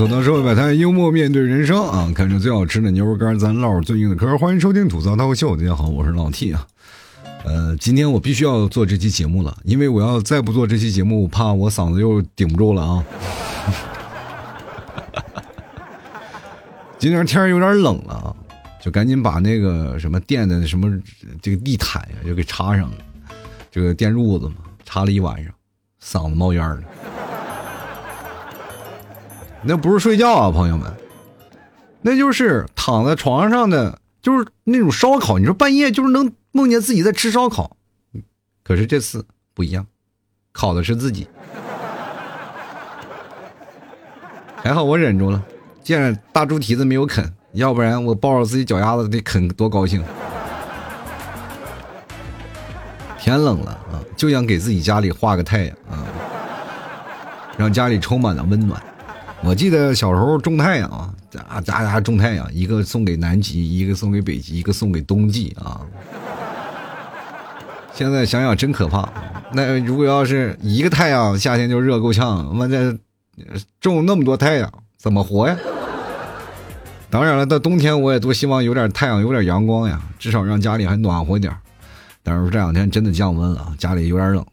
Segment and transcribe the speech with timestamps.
[0.00, 2.10] 吐槽社会百态，幽默面对人生啊！
[2.14, 4.38] 看着最好吃的牛肉干，咱唠最硬的嗑。
[4.38, 6.66] 欢迎收听吐槽脱口秀，大家好，我是老 T 啊。
[7.44, 13.04] 呃，今天我必须要做这期节目了，因为我要再不做这期节目，我怕我嗓子又顶不住了啊。
[16.98, 18.34] 今天天有点冷了啊，
[18.80, 20.90] 就赶紧把那个什么垫的什么
[21.42, 22.96] 这个地毯呀，就给插上了。
[23.70, 25.52] 这个垫褥子嘛，插了一晚上，
[26.02, 26.80] 嗓子冒烟了。
[29.62, 30.90] 那不是睡觉啊，朋友们，
[32.00, 35.38] 那就是躺在床上的，就是那种烧烤。
[35.38, 37.76] 你说半夜就是能梦见自己在吃烧烤，
[38.64, 39.86] 可是这次不一样，
[40.52, 41.28] 烤的是自己。
[44.62, 45.42] 还好我忍住了，
[45.82, 50.02] 见着大猪蹄子没有啃，要不然我抱着自己脚丫子得啃多高兴。
[53.18, 56.04] 天冷了啊，就想给自己家里画个太阳啊，
[57.58, 58.82] 让家里充满了温暖。
[59.42, 65.80] 我记得小时候种太阳啊，家家家种太阳，一个送给南极，一个送给北极，一个送给冬季啊。
[67.92, 69.08] 现在想想真可怕。
[69.52, 72.96] 那如果要是一个太阳，夏天就热够呛，妈这
[73.80, 75.56] 种那么多太阳怎么活呀？
[77.08, 81.52] 当然了，到冬天我也多希望有点太阳，有点阳光呀，至少让家里还暖和点
[82.22, 84.44] 但是这两天真的降温了，家里有点冷。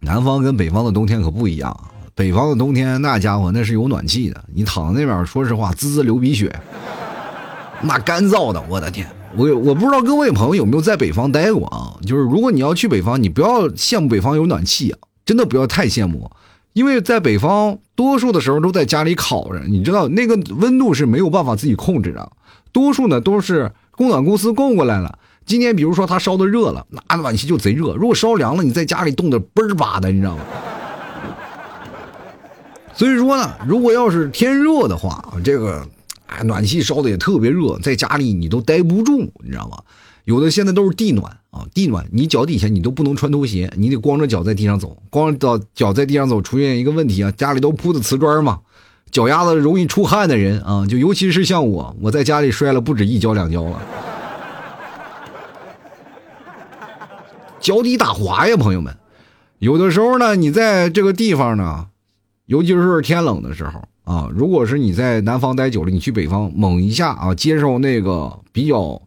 [0.00, 1.91] 南方跟北方的冬天可不一样啊。
[2.14, 4.44] 北方的冬天，那家伙那是有暖气的。
[4.54, 6.54] 你躺在那边，说实话，滋滋流鼻血，
[7.82, 9.06] 那干燥的，我的天！
[9.34, 11.96] 我我不知道各位朋友有没有在北方待过啊？
[12.06, 16.30] 就是如果你要去北方，你不要羡慕北方有暖气啊，真的不要太羡慕，
[16.74, 22.30] 因为在北方多数的时候都在家里烤着，你知道那个温度是没有办法自己控制的，
[22.72, 25.18] 多数呢都是供暖公司供过来了。
[25.46, 30.42] 今天比如说它烧的热了，那暖气就贼热；如果烧凉了，你在家里冻得倍儿巴的，你知道吗？
[32.94, 35.86] 所以说呢，如果要是天热的话，这个，
[36.26, 39.78] 哎，暖气烧的也特别热，在家里你都待不住，你知道吗？
[40.24, 48.60] 有的现在都是地暖啊，地暖，你脚底下你都不能穿拖鞋，你得光着脚在地上走，光着脚在地上走，出现一个问题啊，家里都铺的瓷砖嘛，
[49.10, 53.82] 脚丫子容易出汗的人啊，就尤其是像我，我在家里摔了不止一跤两跤了，
[57.58, 58.94] 脚底打滑呀，朋友们，
[59.58, 61.86] 有的时候呢，你在这个地方呢。
[62.46, 69.00] 尤其是天冷的时候啊，如果是你在南方待久了，你去北方猛一下啊，接受那个比较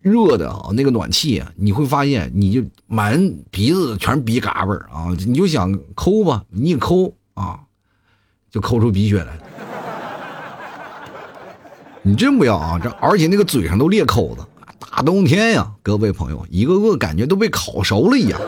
[0.00, 7.60] 热的啊那个暖气，你会发现你就满鼻子全是鼻嘎味儿啊，你就想抠吧，你一抠啊，
[8.50, 9.38] 就抠出鼻血来。
[12.04, 14.44] 你真不要啊，这而且那个嘴上都裂口子，
[14.90, 18.40] 大冬天呀，各位朋友，一个个感觉都被烤熟了一样。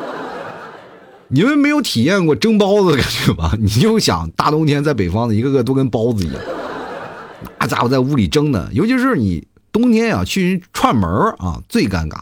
[1.34, 3.52] 你们没有体验过蒸包子的感觉吧？
[3.58, 6.40] 你就想大冬天在北方的一个个都跟包子一样，
[7.58, 12.20] 那家伙在屋里蒸的，尤其是你冬天啊去串门啊，最尴尬。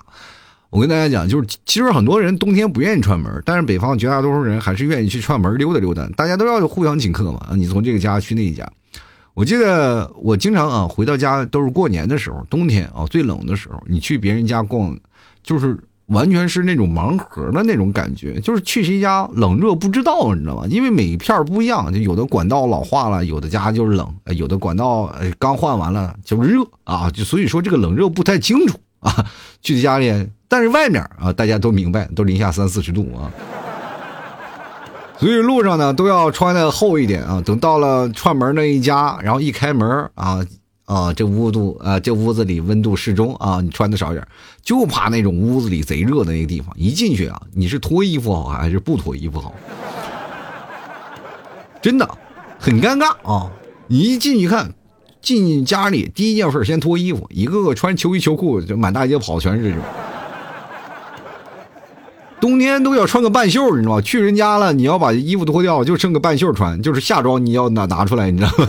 [0.71, 6.09] 我跟大家讲，就是其实很多人冬天不愿意串门，但是北方绝大多数人还是愿意去串门溜达溜达。
[6.17, 8.67] 大家都要互相请客嘛，你从这个家去那一家。
[9.35, 14.99] 我记得我经常啊回到家都是过年的时候，冬天啊最冷的时候，你去别人家逛，
[15.43, 15.79] 就是。
[16.13, 20.67] 完全是那种盲盒的那种感觉，就是去谁家冷热不知道，你知道吗？
[20.69, 24.07] 因为每一片不一样，就有的管道老化了，有的家就是冷，
[24.37, 29.27] 有的管道刚换完了就热啊，就所以说这个冷热不太清楚啊。
[29.63, 33.31] 去家里，但是外面啊，大家都明白，都零下三四十度啊，
[35.19, 37.43] 所以路上呢都要穿的厚一点啊。
[37.45, 40.45] 等到了串门那一家，然后一开门啊。
[40.93, 44.23] 啊，这屋度啊，这屋子里温度适中啊，你穿的少点
[44.63, 49.55] 就怕那种屋子里贼热的那个地方，一进去啊，你是脱衣服好还是不脱衣服好？
[51.81, 52.07] 真的，
[52.59, 53.51] 很尴尬啊！
[53.87, 54.75] 你一进去看，
[55.23, 59.79] 进家里第一件事先脱衣服，一个个穿秋衣秋裤就满大街跑，全是这种。
[62.39, 64.01] 冬天都要穿个半袖，你知道吗？
[64.03, 68.69] 去人家了，你要把衣服脱掉，就剩个半袖穿，就是夏装你要拿拿出来，你知道吗？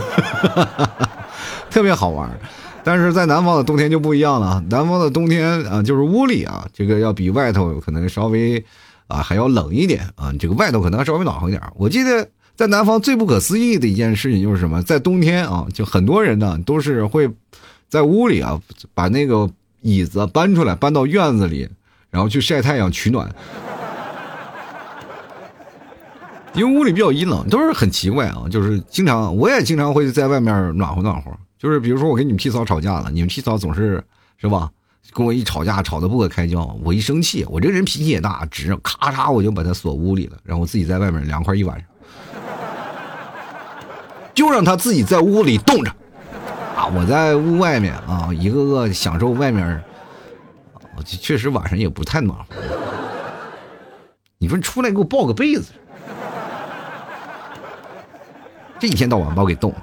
[1.74, 2.30] 特别好玩，
[2.84, 4.62] 但是在南方的冬天就不一样了。
[4.70, 8.64] 南方的冬天啊，就是屋里啊，这个要比外头可能稍微
[9.08, 10.32] 啊还要冷一点啊。
[10.38, 11.60] 这个外头可能稍微暖和一点。
[11.74, 17.28] 我记得在南方最不可思议的一件事情就是什么，在冬天啊，就很多人呢都是会
[17.88, 18.60] 在屋里啊
[18.94, 19.50] 把那个
[19.80, 21.68] 椅子搬出来，搬到院子里，
[22.08, 23.28] 然后去晒太阳取暖。
[26.52, 31.32] 因为屋里比较阴冷，都是很奇怪啊，就是经常我也经常会在外面暖和暖和。
[31.64, 34.04] 就是比如说我跟你们替嫂吵架了，你们替嫂总是
[34.36, 34.70] 是吧，
[35.14, 41.88] 跟我一吵架吵得不可开交，我一生气，我这人脾气也大，直咔嚓我就把他锁屋里了，然后我自己在外面凉快一晚上。
[44.34, 45.90] 就让他自己在屋里冻着，
[46.76, 49.82] 啊，我在屋外面啊，一个个享受外面，
[51.02, 52.46] 确实晚上也不太暖和。
[54.36, 55.72] 你说出来给我抱个被子，
[58.78, 59.82] 这一天到晚把我给冻了。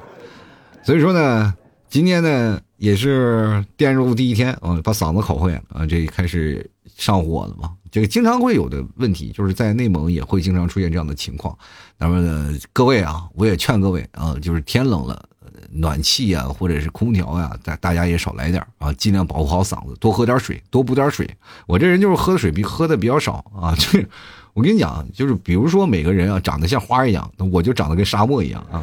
[0.83, 1.55] 所以说呢，
[1.91, 6.65] 今天呢也是电入第一天啊，把嗓子烤坏了啊，这开始
[6.95, 7.73] 上火了嘛。
[7.91, 11.53] 这个经常会有的问题，就是在内蒙也会经常出现这样的情况。
[11.97, 15.21] 那么各位啊，我也劝各位啊，就是天冷了，
[15.69, 21.29] 暖气啊或者是空调呀，大大家也少来点啊，尽量保护好嗓子，多喝点水，多补点水。
[21.67, 23.75] 我这人就是喝的水比喝的比较少啊。
[23.77, 24.01] 这
[24.55, 28.81] 我跟你讲，就是比如说每个人啊长得像花一样，我就长得跟沙漠一样啊。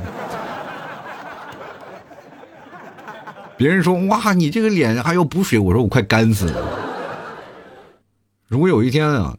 [3.58, 6.78] 别人说哇，你这个脸还要补水，我说我快干死了。
[8.46, 9.36] 如果有一天啊，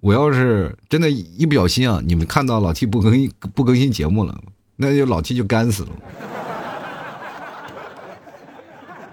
[0.00, 4.34] 我要是真的一不小心啊，你们看到老 T 不更不更新节目了，
[4.76, 5.90] 那就老 T 就干死了。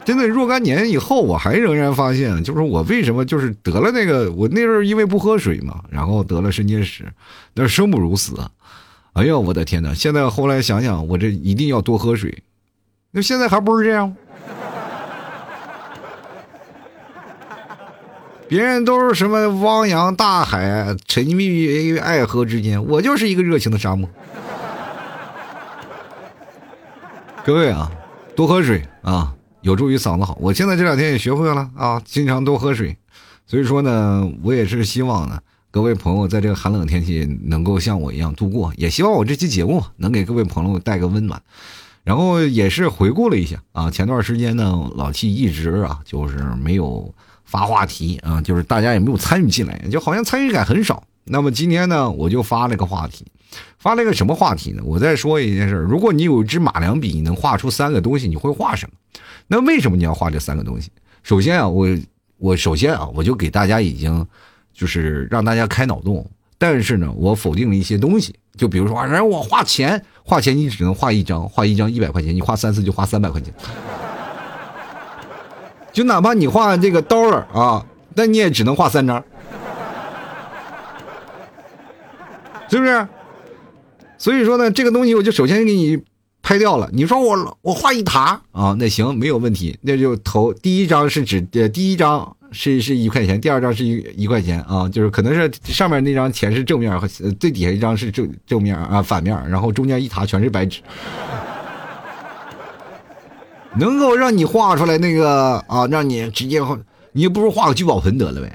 [0.05, 7.03] 真的若干年以后，我还仍然发现，就是我为什么就是得了那个，我那时候因为不喝水嘛，然后得了肾结石，
[7.53, 8.33] 那生不如死。
[9.11, 9.93] 哎呦，我的天哪！
[9.93, 12.41] 现在后来想想，我这一定要多喝水。
[13.11, 14.15] 那现在还不是这样。
[18.47, 24.09] 别人都是什么汪洋大海，沉迷于爱河之间，我就是一个热情的沙漠。
[27.43, 27.91] 各位啊，
[28.37, 30.37] 多喝水啊，有助于嗓子好。
[30.39, 32.95] 我现在这两天也学会了啊，经常多喝水。
[33.45, 35.39] 所以说呢，我也是希望呢，
[35.69, 41.41] 各位朋友在这个寒冷天气能够像我一样度过，也希望我这期节目能给各位朋友带个温暖。
[42.05, 47.13] 然后也是回顾了一下啊，前段时间呢，老七一直啊就是没有。
[47.47, 51.01] 发话题啊，就是大家也没有参与进来，就好像参与感很少。
[51.23, 53.25] 那么今天呢，我就发了个话题，
[53.79, 54.83] 发了个什么话题呢？
[54.85, 59.19] 我再说一件事：如果你有一支马良笔，你能画出三个东西，你会画什么？
[59.47, 60.91] 那为什么你要画这三个东西？
[61.23, 61.87] 首先啊，我
[62.37, 64.25] 我首先啊，我就给大家已经
[64.73, 66.25] 就是让大家开脑洞，
[66.57, 73.53] 但是呢，我否定了一些东西，就比如说，人我画钱，画钱你只能画一张，画一张一百块钱，你画三次就花三百块钱。
[75.97, 77.83] 就哪怕你画这个 dollar 啊，
[78.13, 79.23] 那你也只能画三张，
[82.69, 83.07] 是不是？
[84.19, 85.99] 所以说呢，这个东西我就首先给你
[86.43, 86.87] 拍掉了。
[86.93, 100.79] 你说我我画一沓啊，那行没有问题，那就头第一张是指的第一张是是一块钱，第二张是一一块钱啊，就是可能是上面那张钱是正面和最底下一张是正正面啊反面，然后中间一沓全是白纸。
[103.79, 106.77] 能够让你画出来那个啊，让你直接画，
[107.11, 108.51] 你不如画个聚宝盆得了呗。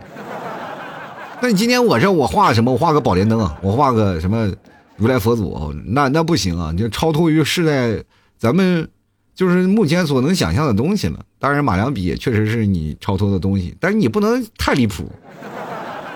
[1.41, 2.73] 那你今天我这我画什么？
[2.73, 4.51] 我画个宝莲灯啊，我画个什么
[4.97, 5.73] 如来佛祖？
[5.87, 8.05] 那那不行啊，就超脱于世代，
[8.39, 8.89] 咱们
[9.35, 11.21] 就是目前所能想象的东西了。
[11.39, 15.11] 当然，马良笔也确实是你超脱的东西，但是你不能太离谱。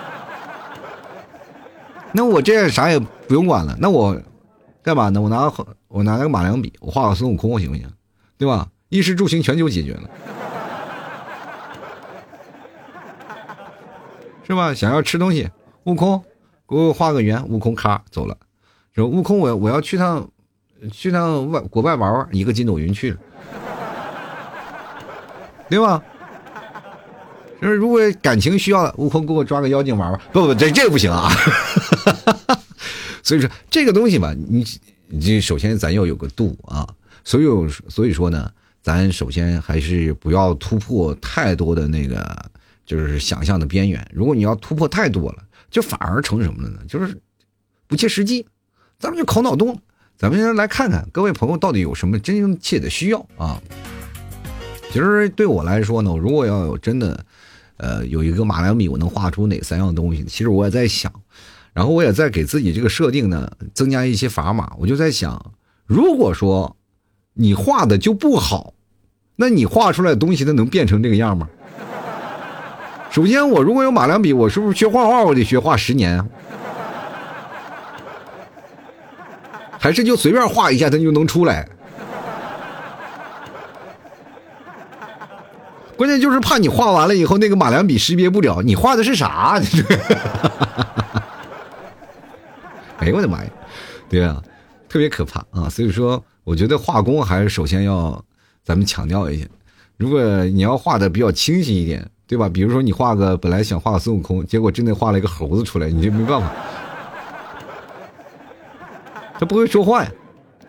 [2.13, 4.17] 那我这样啥也不用管了，那我
[4.81, 5.21] 干嘛呢？
[5.21, 5.51] 我拿
[5.89, 7.85] 我拿那个马良笔，我画个孙悟空行不行？
[8.37, 8.67] 对吧？
[8.89, 10.09] 衣食住行全就解决了，
[14.47, 14.73] 是吧？
[14.73, 15.49] 想要吃东西，
[15.83, 16.23] 悟空
[16.67, 18.37] 给我画个圆，悟空咔走了。
[18.95, 20.29] 说悟空，我我要去趟
[20.89, 23.17] 去趟外国外玩玩，一个筋斗云去了，
[25.69, 26.01] 对吧？
[27.61, 31.29] 就是如果感情需要，悟空给我抓个妖精玩玩，不不，这这不行啊。
[33.21, 34.65] 所以说这个东西吧，你
[35.07, 36.87] 你首先咱要有个度啊。
[37.25, 37.45] 所以
[37.89, 38.49] 所以说呢。
[38.87, 42.49] 咱首先还是不要突破太多的那个，
[42.85, 44.09] 就是想象的边缘。
[44.13, 46.79] 如果你要突破太多了，就反而成什么了呢？
[46.87, 47.19] 就是
[47.85, 48.47] 不切实际。
[48.97, 49.77] 咱们就考脑洞，
[50.15, 53.61] 咱们先来看看各位朋友到底有什么真切的需要啊。
[54.89, 57.25] 其实对我来说呢，如果要有真的，
[57.75, 60.23] 呃，有一个马良笔，我能画出哪三样东西？
[60.23, 61.11] 其实我也在想，
[61.73, 64.73] 然后我也在给自己这个设定呢增加一些砝码。
[64.77, 65.51] 我就在想，
[65.85, 66.77] 如果说
[67.33, 68.75] 你画的就不好。
[69.39, 71.47] 那你画出来的东西，它能变成这个样吗？
[73.11, 76.25] 首先，我如果有马良笔，我是不是学画画，我得学画十年啊？
[79.79, 81.69] 还是就随便画一下，它就能出来？
[85.95, 89.61] 关键就是怕你画完了以后，那个马良笔识别不了你画的是啥。
[92.97, 93.49] 哎呦我的妈呀！
[94.09, 94.41] 对啊，
[94.89, 95.69] 特别可怕啊！
[95.69, 98.23] 所以说，我觉得画工还是首先要。
[98.67, 99.45] 咱们强调一下，
[99.95, 102.49] 如果你要画的比较清晰一点，对吧？
[102.49, 106.53] 比如说你画个本来想画个孙悟空，结果真的画了一个猴子出来，你就没办法，
[109.39, 110.11] 他不会说话呀，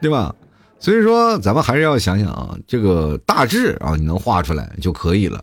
[0.01, 0.33] 对吧？
[0.79, 5.43] 所以说，咱们还是要想想啊，这个大致啊，你能画出来就可以了。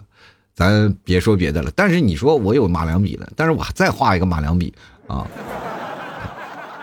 [0.54, 1.70] 咱别说别的了。
[1.76, 4.74] 但是你说我有马良笔了，但是我再画一个马良笔
[5.08, 5.28] 啊。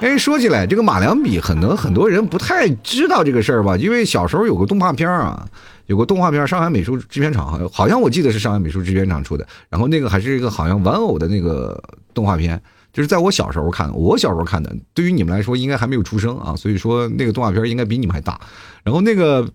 [0.03, 3.77] 哎，说起来，这个马良笔，可能很多人不太知道这个事儿吧？
[3.77, 5.47] 因为小时候有个动画片啊，
[5.87, 9.47] 有个动画片，上海美术制片厂好像我记得是上海美术制片厂出的。
[9.69, 11.81] 然后那个还是一个好像玩偶的那个
[12.13, 12.61] 动画片，
[12.93, 14.75] 就是在我小时候看的，我小时候看的。
[14.93, 18.41] 对于你们来说，应该还没有出生啊，所以说那个动画片应该比你们还大。
[18.83, 19.49] 然后那个。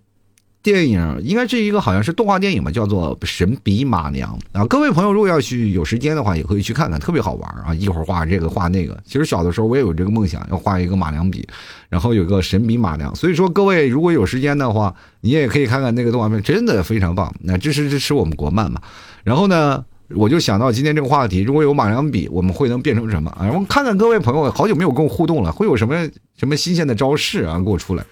[0.70, 4.66] 电影应该是一个好像是动画电影吧，叫做《神笔马良》啊。
[4.66, 7.74] 各位朋友，如果要去有时间的话，也可以去看看，特别好玩啊！
[7.74, 8.94] 一会儿画这个画那个。
[9.02, 11.48] 其实小的时候我也有这个梦想，要画一个马良笔，
[11.88, 13.14] 然后有个神笔马良。
[13.16, 17.34] 所以说，各位如果有时间的话，你也可以看看那个动画片，真的非常棒。
[17.40, 18.78] 那支持支持我们国漫嘛。
[19.24, 23.48] 然后呢，我就想到今天这个话题，如果有马良笔，我们会能变成什么啊？
[23.48, 26.06] 我们看看各位朋友，好久没有跟我互动了，会有什么
[26.36, 28.04] 什么新鲜的招式啊，给我出来。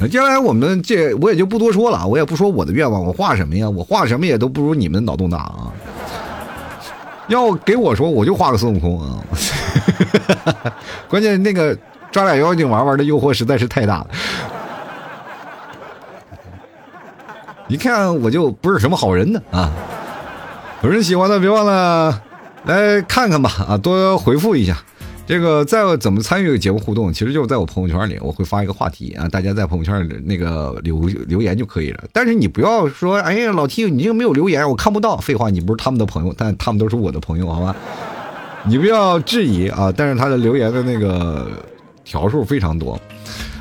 [0.00, 3.70] 那接下来我们这我也就不多说了，我也不说我的愿望，我画什么呀？
[3.70, 5.70] 我画什么也都不如你们脑洞大啊！
[7.28, 9.16] 要给我说，我就画个孙悟空啊！
[11.08, 11.76] 关键那个
[12.10, 14.06] 抓俩妖精玩玩的诱惑实在是太大了，
[17.68, 19.70] 一看我就不是什么好人呢啊！
[20.82, 22.20] 有人喜欢的别忘了
[22.64, 24.76] 来看看吧啊，多回复一下。
[25.26, 27.10] 这个在怎么参与节目互动？
[27.10, 32.04] 其实就是在我朋友圈里，我会发一个话题啊，大家在朋友圈里那个留留言就可以了。
[32.12, 35.16] 但是你不要说，哎呀，老 T，你这个没有留言，我看不到。
[35.16, 37.74] 废话，你不是他们的朋友，但他们都是我的朋友，好吧？
[38.68, 39.90] 你不要质疑啊。
[39.96, 41.50] 但是他的留言的那个
[42.04, 43.00] 条数非常多。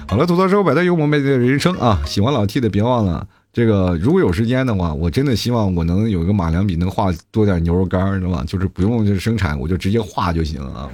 [0.10, 2.02] 好了，吐槽之后百态幽默，面对人生啊！
[2.06, 3.26] 喜欢老 T 的别忘了。
[3.54, 8.44] 这个如果有时间的话，我真的希望我能有一个马良笔，能画多点牛肉干，知道吧？
[8.46, 10.90] 就是不用就是生产，我就直接画就行啊。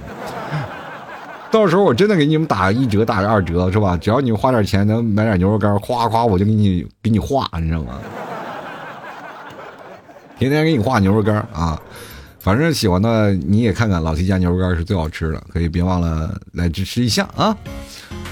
[1.50, 3.96] 到时候我真的给你们打一折，打个二折，是吧？
[3.96, 7.98] 只要你们花点钱，能买点牛肉干，夸夸我就给你给你画，你知道吗？
[10.38, 11.80] 天天给你画牛肉干啊！
[12.38, 17.54] 反正喜欢的你也看看，老提家牛肉干是最好吃的，可以别忘了来支持一下啊！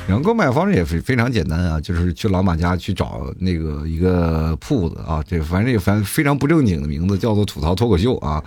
[0.06, 8.42] 然后购买方式也非非常简单啊，就是去老马家去找那个一个铺子啊，这反正也反非常不正经的名字，叫做吐槽脱口秀啊。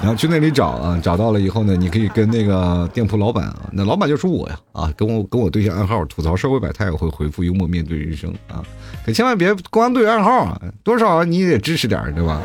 [0.00, 8.62] 然后去那里找啊，找到了以后呢，你可以跟那个店铺老板啊，那老板就是我呀啊，跟我跟我对下暗号，吐槽社会百态，我会回复幽默面对人生啊，
[9.04, 12.40] 可千万别光对暗号啊，多少你也得支持点对吧？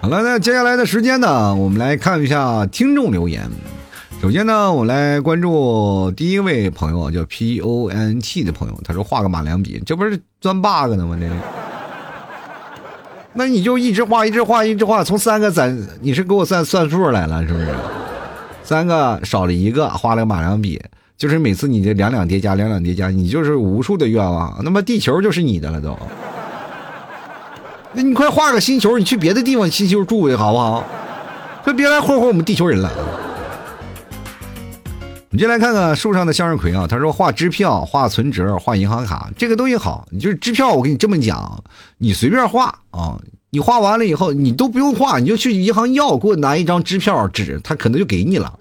[0.00, 3.50] 好了，那接下来的时间呢，我们来看一下听众留言。
[4.22, 11.18] 首先呢，我来关注第一位朋友啊，叫 P O N T 的朋友，他说画个马良笔，这不是钻 bug 呢吗？
[11.18, 11.26] 这，
[13.34, 17.68] 那你就一直画，一直画，一直画，从三个攒，你是给我算算数来了是不是？
[18.64, 20.80] 三个少了一个，画了个马良笔，
[21.16, 25.96] 就是每次你这两两叠加，两两叠加，你就是无数的愿望，那么地球就是你的了都。
[27.92, 30.84] 那你快画个星球，你去别的地方星球住去好不好？
[31.62, 32.90] 快别来霍霍我们地球人了。
[35.32, 36.88] 你就来看看树上的向日葵啊！
[36.88, 40.04] 他说画支票、画存折、画银行卡，这个东西好。
[40.10, 41.62] 你就是支票，我跟你这么讲，
[41.98, 43.16] 你随便画啊！
[43.50, 48.52] 你画完了以后，你都不用画，你就去银行要，给我拿一张支票纸，他可能就给你了。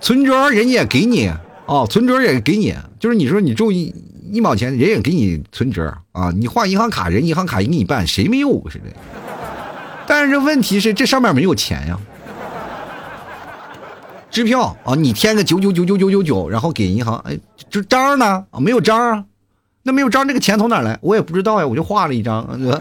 [0.00, 1.26] 存折人家也给你
[1.66, 3.92] 啊，存折也给你，就是你说你中一
[4.30, 6.30] 一毛钱，人也给你存折啊。
[6.30, 8.84] 你画银行卡，人银行卡也给你办，谁没有似的？
[10.06, 11.98] 但是这问题是这上面没有钱呀。
[14.32, 18.46] 支票啊，你填个九九九九九九九，然后给银行，哎，这章呢？
[18.50, 19.24] 啊，没有章啊，
[19.82, 20.98] 那没有章，这个钱从哪来？
[21.02, 22.58] 我也不知道呀，我就画了一张。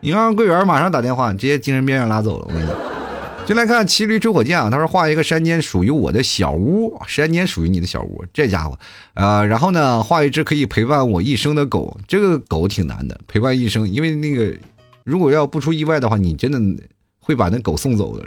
[0.00, 2.46] 银行柜员马上打电话，直接精神病院拉走了。
[2.48, 2.74] 我跟你讲，
[3.44, 8.78] 进来看骑驴追火箭啊，他说画一个山间属于我的小屋，山间属于你的小屋，这家伙，
[9.12, 14.56] 呃，然后呢，画一只可以陪伴我一生的狗，这个狗挺难的，陪伴一生，因为那个。
[15.08, 16.60] 如果要不出意外的话，你真的
[17.18, 18.26] 会把那狗送走的。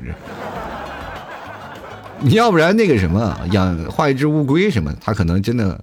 [2.21, 5.79] 你要不然那个什么养画一只乌龟什么，他可能真的，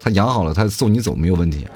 [0.00, 1.68] 他养好了，他送你走没有问题。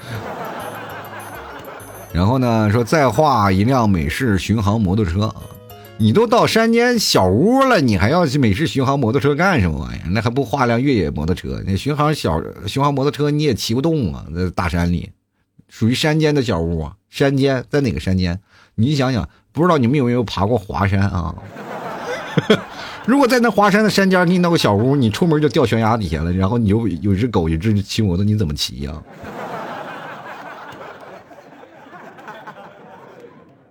[2.11, 5.33] 然后呢，说再画一辆美式巡航摩托车，
[5.95, 10.09] 你都到山间小屋了，你还要去美式巡航摩托车干什么玩意儿？
[10.09, 11.63] 那还不画辆越野摩托车？
[11.65, 15.11] 那巡航小巡航摩托车你也骑不动啊，在大山里，
[15.69, 18.37] 属于山间的小屋啊，山间在哪个山间？
[18.75, 21.33] 你想想，不知道你们有没有爬过华山啊？
[23.05, 28.91] 如果在那华山的山间给你弄个小屋，你出门就掉悬崖底下了，然后你有有只狗，有只骑摩托，你怎么骑呀？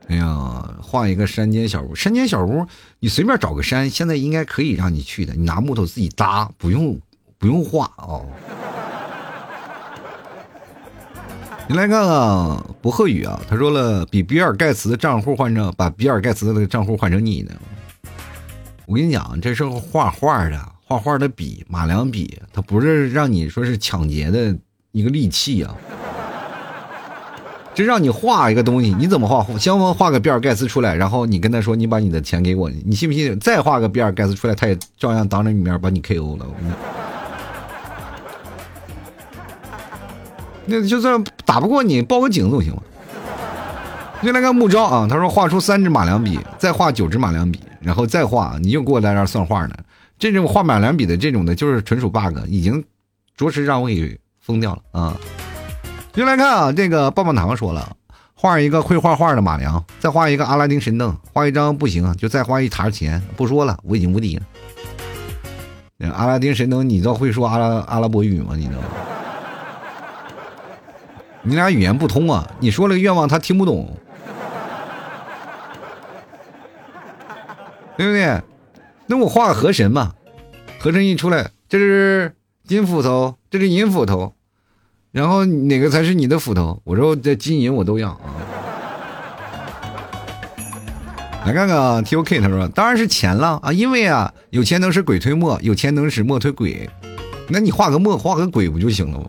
[0.08, 2.66] 哎呀，画一个山间小屋，山间小屋，
[3.00, 6.98] 你随便找个山，现在应该可以让你去的，你拿木头自己搭，不用
[7.38, 8.24] 不用画哦。
[11.66, 17.52] 你来看看博鹤宇啊，他说了，比比尔盖茨的账户换成把比尔盖茨的账户换成你呢。
[18.84, 24.54] 我跟你讲，这是画画的，画画的笔，马良笔，它不是让你说是抢劫的
[24.92, 25.74] 一个利器啊。
[27.74, 29.42] 这让你画一个东西，你怎么画？
[29.58, 33.36] 先画个比尔盖茨出来，然后你跟他说，你把你的钱给我，你信不信？
[33.40, 36.46] 再画个比尔盖茨出来，他也照样当着你面把你 KO 了。
[36.46, 36.78] 我跟你讲
[40.66, 42.82] 那就算打不过你，报个警总行吧。
[44.22, 49.74] 就那个木招啊，他说画出三支马良笔，再画九支马良笔，然后再画，你又给我在这算画呢？
[50.18, 52.82] 这种画马良笔的这种的，就是纯属 bug，已经
[53.36, 55.16] 着实让我给疯掉了啊！
[56.12, 57.96] 就来看啊，这个棒棒糖说了，
[58.34, 63.20] 画一个会画画的马良，再画一个阿拉丁神灯，画一张不行，就再花一沓钱。
[63.36, 64.42] 不说了，我已经无敌了。
[66.14, 68.54] 阿拉丁神灯，你知道会说阿拉阿拉伯语吗？
[68.56, 68.86] 你知道吗？
[71.46, 72.50] 你俩语言不通啊！
[72.58, 73.86] 你说了个愿望，他听不懂，
[77.98, 78.40] 对不对？
[79.06, 80.14] 那我画个河神嘛，
[80.80, 82.34] 河神一出来，这是
[82.66, 84.32] 金斧头，这是银斧头，
[85.12, 86.80] 然后哪个才是你的斧头？
[86.84, 88.20] 我说这金银我都要啊！
[91.44, 96.88] 来看看 T O K，他说当然是钱了啊，因为啊，有钱能使鬼推磨，有钱能使磨推鬼，
[97.50, 99.26] 那你画个磨，画个鬼不就行了吗？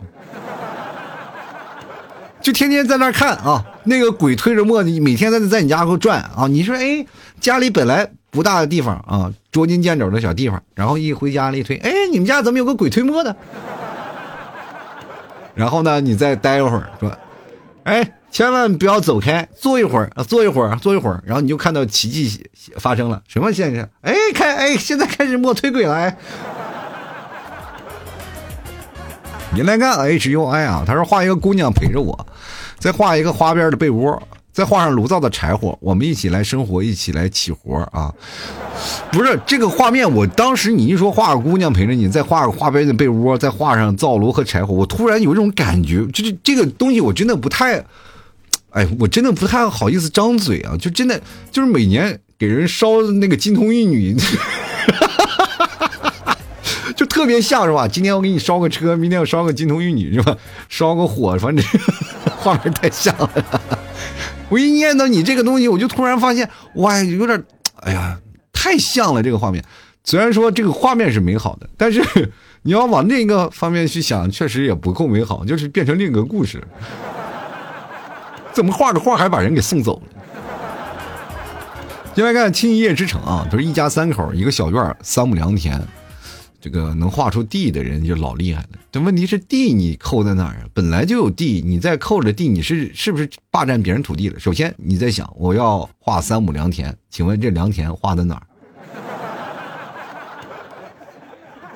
[2.46, 6.46] 就天天在那看啊，那个鬼推着磨，你每天在在你家给我转啊。
[6.46, 7.04] 你说，哎，
[7.40, 13.34] 家里本来不大的地方啊，捉襟见肘的小地方，然后一回家了一推，哎，你们家怎么有个鬼推磨的？
[15.56, 17.12] 然后呢，你再待一会儿，说，
[17.82, 23.88] 哎，千万不要走开，坐一会儿，坐一会儿，坐一会儿，然后你就看到奇迹发生了，什么现象？
[24.02, 26.16] 哎，开，哎，现在开始磨推鬼了，哎。
[29.54, 32.26] 你来看 H U I 啊，他说画一个姑娘陪着我，
[32.78, 34.20] 再画一个花边的被窝，
[34.52, 38.12] 再画上炉灶的柴火，我们一起来生活，一起来起活啊！
[39.10, 47.84] 不是这个画面，我当时你一说画个姑娘陪着你，再画个花边的被窝，再画上灶炉和柴火，我突然有一种感觉，就是这个东西我真的不太，
[48.70, 50.76] 哎，我真的不太好意思张嘴啊！
[50.78, 54.16] 就真的就是每年给人烧那个金童玉女。
[57.16, 57.88] 特别像是吧？
[57.88, 60.36] 今天我给你烧个车，明天我烧个金童玉女是吧？
[60.68, 61.64] 烧个火，反正
[62.36, 63.30] 画面太像了。
[64.50, 67.42] 我一念到你这个东西，我就突然发现，哇，有点，
[67.80, 68.18] 哎呀，
[68.52, 69.64] 太像了这个画面。
[70.04, 72.04] 虽然说这个画面是美好的，但是
[72.60, 76.62] 你要往另一个方面去想，确实也不够美好，就是变成另一个故事。
[78.52, 80.02] 怎么画着画还把人给送走了？
[82.14, 85.80] 先来看《青一夜之城》啊，就是一家三口，一个小院，三亩良田。
[86.60, 88.68] 这个能画出地的人就老厉害了。
[88.90, 90.66] 但问题是地你扣在哪儿啊？
[90.74, 94.40] 本来就有地，你再扣着地，你是是不是霸占别人土地了？
[94.40, 98.42] 首先你在想，我要画三亩良田，请问这良田画在哪儿？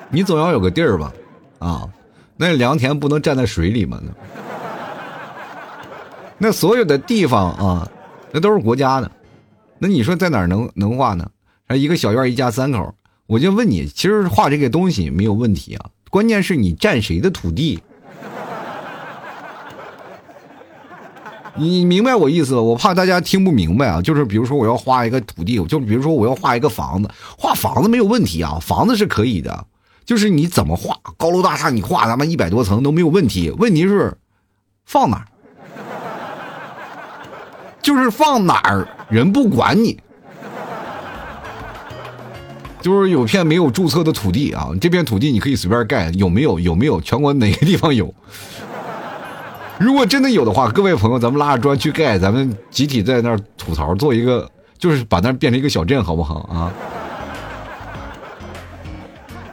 [0.09, 1.13] 你总要有个地儿吧？
[1.59, 1.89] 啊，
[2.35, 4.01] 那良田不能站在水里吗？
[6.37, 7.87] 那所有的地方啊，
[8.31, 9.09] 那都是国家的。
[9.77, 11.29] 那你说在哪儿能能画呢？
[11.67, 12.93] 还一个小院一家三口。
[13.31, 17.81] 我就问你，其实画这个东西没有问题啊，关键是你占谁的土地？
[21.55, 24.01] 你明白我意思我怕大家听不明白啊。
[24.01, 29.65] 就是比如说我要画一个土地，就比如说我要画一个房子，画房子没有问题啊，房子是可以的。
[30.03, 33.49] 就是你怎么画高楼大厦，你画他妈一百多层都没有问题。
[33.51, 34.13] 问题是
[34.83, 35.27] 放哪儿？
[37.81, 39.97] 就是放哪儿，人不管你。
[42.81, 46.59] 就是有片没有注册的土地啊，这片土地你可以随便盖，有没有？
[46.59, 46.99] 有没有？
[47.01, 48.13] 全国哪个地方有？
[49.79, 56.71] 如果真的有的话，各位朋友，咱们拉着砖去盖，咱们集体在那儿吐槽，做一个，就是把那变成一个小镇，好不好啊？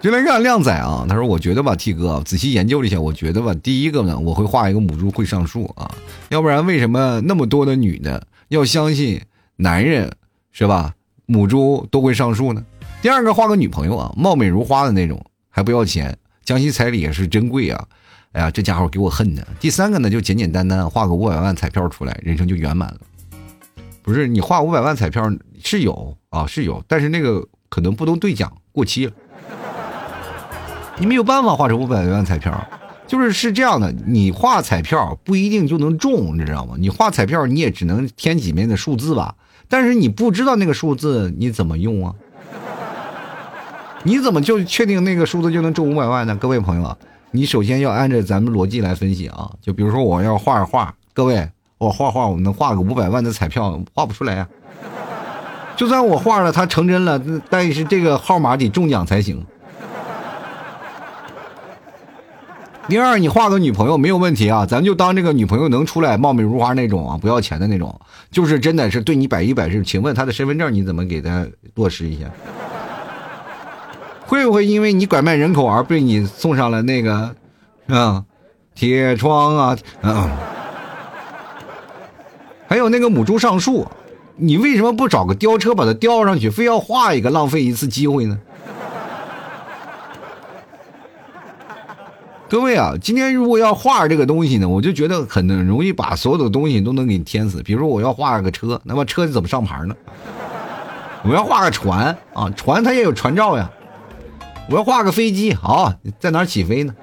[0.01, 5.91] 就来看靓仔啊，他说：“我觉得吧，T 哥仔细研究了一下，我觉得吧，第一个呢，我会画一个母猪会上树啊，
[6.29, 9.21] 要不然为什么那么多的女的要相信
[9.57, 10.13] 男人
[10.53, 10.95] 是吧？
[11.27, 12.63] 母猪都会上树呢？”
[13.01, 17.85] 第二个画个女朋友啊，貌美如花的那种，还不要钱，江西彩礼也是真贵啊！
[18.33, 19.47] 哎呀，这家伙给我恨的。
[19.61, 22.99] 第三个呢，就简简单单画个五百万彩票出来，人生就圆满了。
[24.03, 25.31] 不是你画五百万彩票
[25.63, 29.13] 是有啊，是有，但是那个可能不能兑奖，过期了。
[30.99, 32.67] 你没有办法画成五百万彩票，
[33.07, 36.75] 就是是这样的，你画彩票不一定就能中，你知道吗？
[36.77, 39.37] 你画彩票你也只能填几面的数字吧。
[39.69, 42.15] 但是你不知道那个数字你怎么用啊？
[44.05, 46.37] 你怎么就确定那个数字就能中五百万呢？
[46.37, 46.97] 各位朋友啊，
[47.33, 49.51] 你首先要按照咱们逻辑来分析啊。
[49.61, 54.49] 就比如说我要画画，各位，我画画我能画个五百万的彩票，画不出来啊。
[55.77, 59.45] 就算我画了，它成真了，但是这个号码得中奖才行。
[62.89, 69.85] 第二，你画个女朋友没有问题啊，咱就当这个女朋友能出来貌美如花那种啊，不要钱的那种，就是真的是对你百依百顺。
[69.85, 72.27] 请问她的身份证你怎么给她落实一下？
[74.29, 77.35] 会不会因为你拐卖人口而被你送上了那个，
[77.87, 78.23] 啊，
[78.75, 80.29] 铁窗啊，嗯，
[82.69, 83.87] 还有那个母猪上树，
[84.37, 88.39] 你为什么不找个吊车把它吊上去，非要画一个，浪费一次机会呢？
[92.51, 97.63] 各位啊，今天如果要画这个东西呢，我就觉得很容易把所有的东西都能给你填死。
[97.63, 99.95] 比如说我要画个车，那么车怎么上牌呢？
[101.25, 103.71] 我要画个船啊，船它也有船照呀。
[104.69, 106.95] 我要画个飞机，好在哪起飞呢？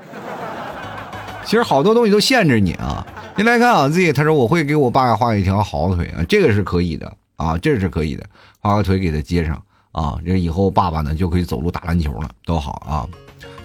[1.44, 3.06] 其实好多东西都限制你啊。
[3.36, 8.24] 你来看啊，Z 他说我会给我爸画一条好腿啊，这个是可以的啊，这是可以的，
[8.60, 13.10] 画个腿给他接上啊，这以后爸爸呢就可以走路打篮球了，都好啊。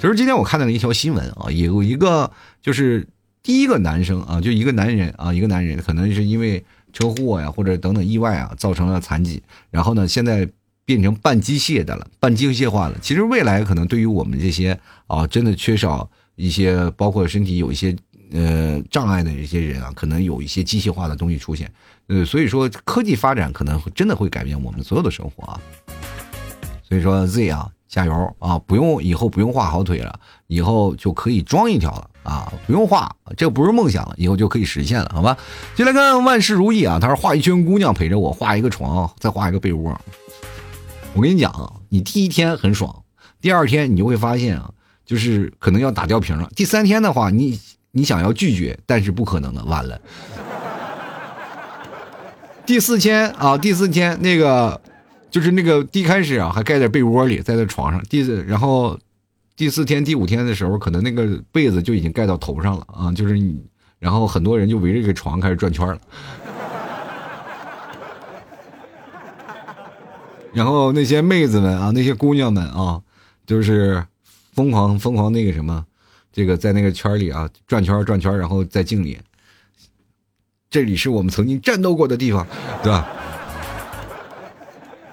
[0.01, 2.31] 其实今天我看到了一条新闻啊，有一个
[2.63, 3.07] 就是
[3.43, 10.49] 第一个男生啊，就一个男人啊，一个男人可能是因为车祸呀或者等等意外啊造成了残疾，然后呢现在
[10.85, 12.97] 变成半机械的了，半机械化了。
[13.01, 17.97] 其实未来可能对于我们这些啊真的缺少一些，包括身体有一些
[18.33, 21.71] 呃障碍的这些人啊，可能有一些机械化的东西出现。
[22.09, 25.61] 呃，所以说科技发展可能真的会改变我们所有的生活啊。
[26.89, 27.71] 所以说 Z 啊。
[27.91, 28.57] 加油啊！
[28.69, 32.53] 不用以后不用画好腿了，以后就可以装一条了啊！
[32.65, 35.37] 不用画，这不是梦想了，以后就可以实现了，好吧？
[35.75, 37.01] 进来看万事如意啊！
[37.01, 40.01] 他说画一圈姑娘陪着我，画一个床，再画一个被窝。
[41.15, 43.03] 我跟你讲，你第一天很爽，
[43.41, 44.71] 第二天你就会发现啊，
[45.05, 46.51] 就是可能要打吊瓶了。
[46.55, 47.61] 第三天的话，你
[47.93, 50.01] 你想要拒绝，但是不可能的，完了。
[52.65, 54.81] 第四天啊，第四天那个。
[55.31, 58.03] 就是那个一开始啊，还盖在被窝里，在那床上。
[58.11, 58.99] 第四，然后
[59.55, 63.13] 第四天、第五天的时候，可能那个被子就已经盖到头上了啊。
[63.13, 63.65] 就是你，
[64.01, 66.01] 然后很多人就围着这个床开始转圈了。
[70.53, 73.01] 然后那些妹子们啊，那些姑娘们啊，
[73.47, 74.05] 就是
[74.53, 75.85] 疯狂疯狂那个什么，
[76.33, 79.19] 这个在那个圈里啊转圈转圈，然后在敬礼。
[80.69, 82.47] 这里是我们曾经战斗过的地方，
[82.83, 83.09] 对吧？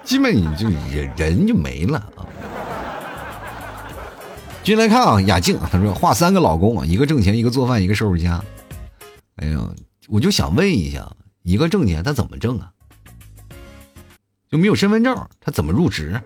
[0.04, 2.24] 基本你就人人就没了啊！
[4.64, 8.42] 进来看啊，雅静，他说画三个老公啊，一个挣钱，一个做饭，一个收拾家。
[9.36, 9.68] 哎呀，
[10.08, 11.10] 我就想问一下，
[11.42, 12.70] 一个挣钱他怎么挣啊？
[14.50, 16.20] 就没有身份证，他怎么入职？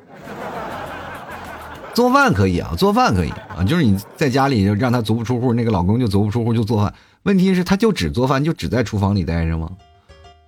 [1.95, 6.93] 做饭可以啊，做饭可以啊，就是你在家里就让他足不出户，那个老公就足不出户就做饭。
[7.25, 9.71] 问题是他就只做饭，就只在厨房里待着吗？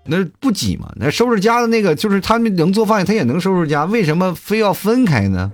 [0.07, 0.91] 那不挤吗？
[0.97, 5.53] 那收拾家的那个，就是他们能做饭，他也能收拾家，为什么非要分开呢？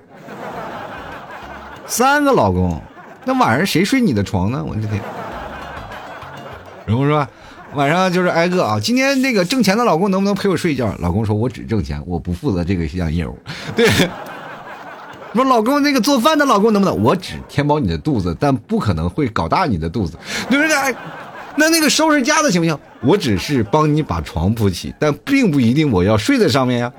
[1.86, 2.80] 三个老公，
[3.24, 4.64] 那晚上谁睡你的床呢？
[4.64, 5.00] 我的天！
[6.86, 7.26] 然后说
[7.74, 10.92] 晚上就是挨个啊，今天那个挣钱的老公能不能陪我睡一觉？
[10.98, 13.38] 老公说：“我只挣钱，我不负责这个项业务。”
[13.76, 13.88] 对。
[15.32, 17.02] 说老公那个做饭的老公能不能？
[17.04, 20.18] 我只填饱你的肚子，但不可能会搞大你的肚子，
[20.50, 20.94] 对不对？
[21.54, 22.76] 那那个收拾家的行不行？
[23.00, 26.92] 我只是帮你把床铺起，但并不一定我要睡在上面呀。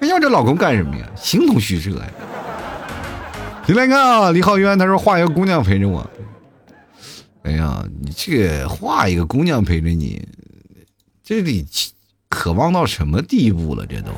[0.00, 1.06] 要这老公干什么呀？
[1.16, 2.02] 形同虚设呀。
[3.64, 6.06] 你来看啊，李浩渊他说画一个姑娘陪着我。
[7.44, 10.26] 哎呀，你这个画一个姑娘陪着你，
[11.24, 11.66] 这得
[12.28, 13.84] 渴望到什么地步了？
[13.86, 14.10] 这都。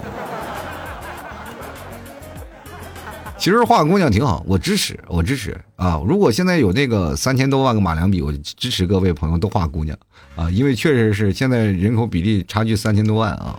[3.37, 6.01] 其实画姑娘挺好，我支持，我支持啊！
[6.07, 9.99] 如果现在有那个三千多万个马良笔，我支持各位朋友都画姑娘
[10.35, 10.49] 啊！
[10.51, 13.59] 因为确实是现在人口比例差距三千多万啊，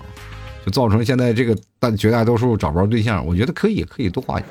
[0.65, 3.23] 就造成现在这个大绝大多数找不着对象。
[3.23, 4.41] 我觉得可以，可以多画。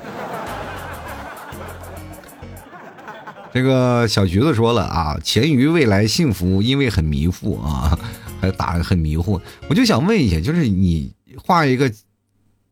[3.55, 7.97] 这个小橘子说了啊，钱于未来幸福，因为很迷糊啊，
[8.41, 9.39] 还打很迷糊。
[9.69, 11.89] 我就想问一下，就是你画一个。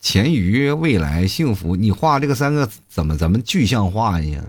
[0.02, 4.41] 钱鱼未来幸福，你画这个三个怎么咱们具象化呀？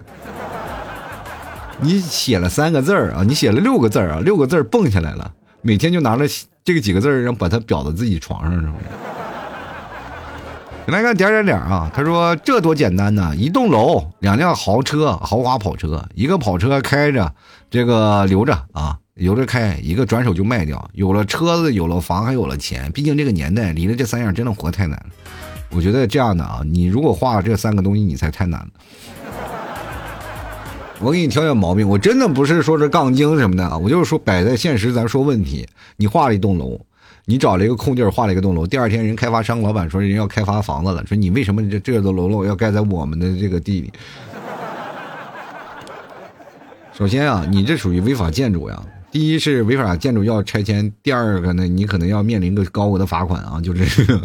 [1.80, 6.26] 你写了三个字儿啊，你写了六个字啊，六个字蹦下来了，每天就拿着
[6.64, 8.84] 这个几个字儿，让把它裱到自己床上，是不是？
[10.86, 17.32] 来看点点点啊，他说这多简单呐，一栋楼，两辆豪车，豪华跑车，一个跑车开着，
[17.70, 20.90] 这个留着啊，留着开，一个转手就卖掉。
[20.92, 22.92] 有了车子，有了房，还有了钱。
[22.92, 25.06] 毕竟这个年代，离了这三样真的活太难了。
[25.70, 28.68] 我觉得这样的啊，你如果画了这三个东西，你才太难了。
[31.00, 35.66] 我给你挑挑毛病，我真的不是说这杠精什么的啊，我就是说摆在现实，咱说问题。
[35.96, 36.78] 你画了一栋楼，
[37.26, 43.90] 你找了一个空地儿画了一个栋楼，第二天人开发商老板说人要开发房子了，说你为什么这这座楼楼要盖在我们的这个地里？
[46.92, 48.82] 首先啊，你这属于违法建筑呀。
[49.10, 53.60] 第一是违法建筑要拆迁，第二个呢，你可能要面临个高额的罚款啊。
[53.60, 54.20] 就是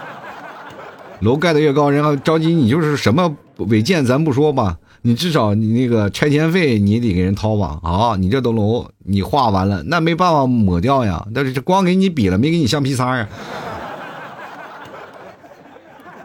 [1.20, 3.34] 楼盖的越高，然后着急，你就是什么
[3.68, 7.78] 违建咱不说吧，你至少你那个拆迁费你得给人掏吧。
[7.82, 11.26] 啊，你这栋楼你画完了，那没办法抹掉呀。
[11.34, 13.28] 但是这光给你比了，没给你橡皮擦呀。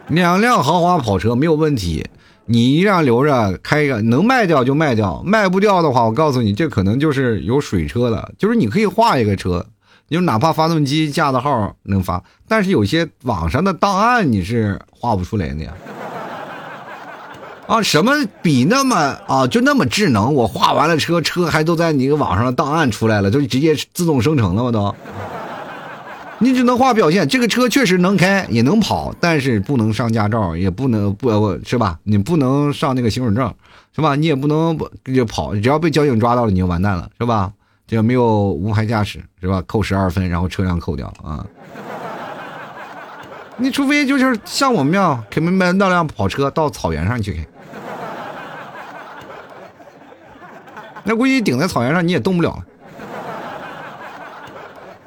[0.08, 2.04] 两辆豪华跑车没有问题。
[2.48, 9.66] 你一辆留着开一个，能卖掉就卖掉，卖不掉的话，我告诉你，这可能就是有水车的，就是你可以画一个车，
[10.08, 15.72] 就哪怕发动机架子号能发，但是有些网上的档案你是画不出来的呀。
[17.66, 20.32] 啊，什么比那么啊，就那么智能？
[20.32, 24.70] 我画完了车，车还都在你个网上档案出来了，就直接自动生成了吗？
[24.70, 24.94] 都。
[26.38, 31.98] 你只能画表现，这个车确实能开，也能跑，但是不能上驾照，也不能不，是吧？
[32.04, 33.52] 你不能上那个行驶证，
[33.94, 34.14] 是吧？
[34.14, 34.78] 你也不能
[35.14, 37.50] 就跑，只要被交警抓到了，你就完蛋了，是吧？
[37.86, 39.62] 这没有无牌驾驶，是吧？
[39.66, 41.44] 扣十二分，然后车辆扣掉啊。
[43.56, 47.46] 你除非就是像我们这样，肯定买那辆跑车到草原上去开，
[51.06, 52.62] 那估计顶在草原上你也动不了。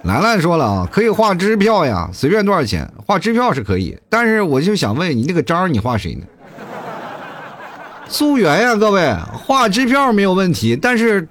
[0.04, 6.26] 兰兰说了啊，可以画支票呀，随便多少钱画支票是可以，但是我就想问你，那个章你画谁呢？
[8.08, 11.28] 溯源呀，各位画支票没有问题，但是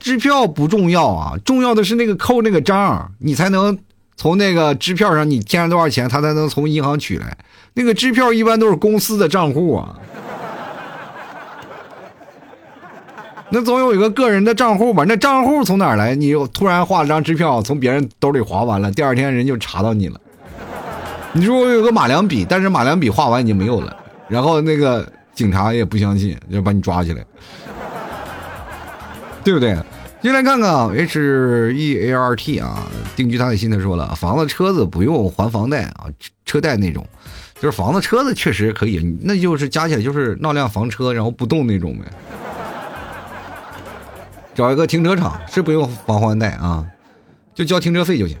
[0.00, 3.78] 支票不重要啊，重要的是那个扣那个章，你才能
[4.16, 7.38] 从那个支票上你添上多少钱，他才能从银行取来。
[7.74, 9.94] 那个支票一般都是公司的账户啊。
[13.50, 15.04] 那总有一个个人的账户吧？
[15.06, 16.14] 那账户从哪儿来？
[16.14, 20.20] 你又突然画了张支票，从别人兜里划完了，第二天人就查到你了。
[21.32, 23.96] 你说我有个马良笔，但是马良笔画完已经没有了，
[24.28, 27.24] 然后那个警察也不相信，就把你抓起来，
[29.44, 29.76] 对不对？
[30.22, 36.06] 进来看看 H E A R T 啊，定居他的心，他说了，房子车子不用还房贷啊，
[36.46, 37.06] 车贷那种，
[37.60, 42.04] 就是房子车子确实可以，那就是加起来就是闹辆房车，然后不动那种呗。
[44.54, 46.86] 找一个停车场是不用还还贷啊，
[47.54, 48.36] 就交停车费就行。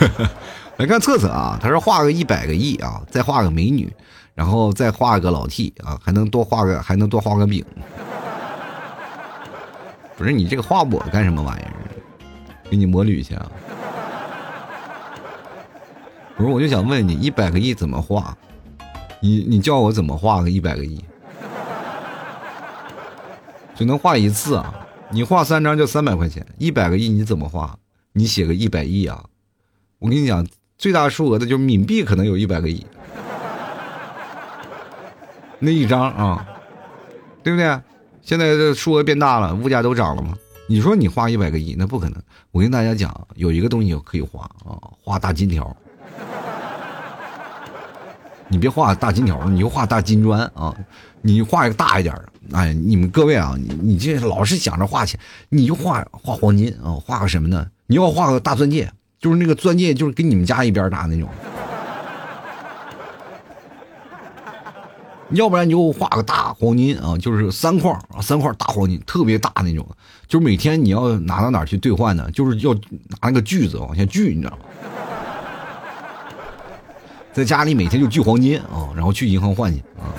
[0.78, 3.92] 来看测测啊，他说画个一百个亿啊，再画个美女，
[4.34, 7.64] 然后再画个老 T 啊，还能多画个还能多画个饼。
[10.16, 11.72] 不是你这个画我干什么玩意儿？
[12.70, 13.50] 给你抹铝去啊？
[16.36, 18.36] 不是，我就想问你，一百个亿怎么画？
[19.20, 21.04] 你你叫我怎么画个一百个亿？
[23.78, 24.74] 只能画一次啊！
[25.12, 27.78] 你画三张就三百块钱，一百个亿你怎么画？
[28.12, 29.24] 你写个一百亿啊！
[30.00, 30.44] 我跟你讲，
[30.76, 32.84] 最大数额的就是冥币，可能有一百个亿。
[35.60, 36.44] 那一张啊，
[37.44, 37.80] 对不对？
[38.20, 40.36] 现在这数额变大了，物价都涨了嘛。
[40.66, 42.20] 你说你画一百个亿，那不可能。
[42.50, 45.76] 我跟大家讲，有一个东西可以画啊，画大金条。
[48.48, 50.74] 你别画大金条，你就画大金砖啊！
[51.20, 52.24] 你画一个大一点的。
[52.52, 57.66] 哎，你们各位啊，你这老是想着画钱，你就画画黄金啊，画个什么呢？
[57.86, 61.28] 你要画个大钻戒，就是那个钻戒，就是跟你们家一边大那种。
[65.32, 69.86] 要不然你就画个大黄金啊，就是三块啊三块大黄金，特别大那种，
[70.26, 72.30] 就是每天你要拿到哪儿去兑换呢？
[72.30, 74.58] 就是要拿那个锯子往下锯，你知道吗？
[77.38, 80.10] 在家里每天就聚黄金啊，然后去银行换去啊。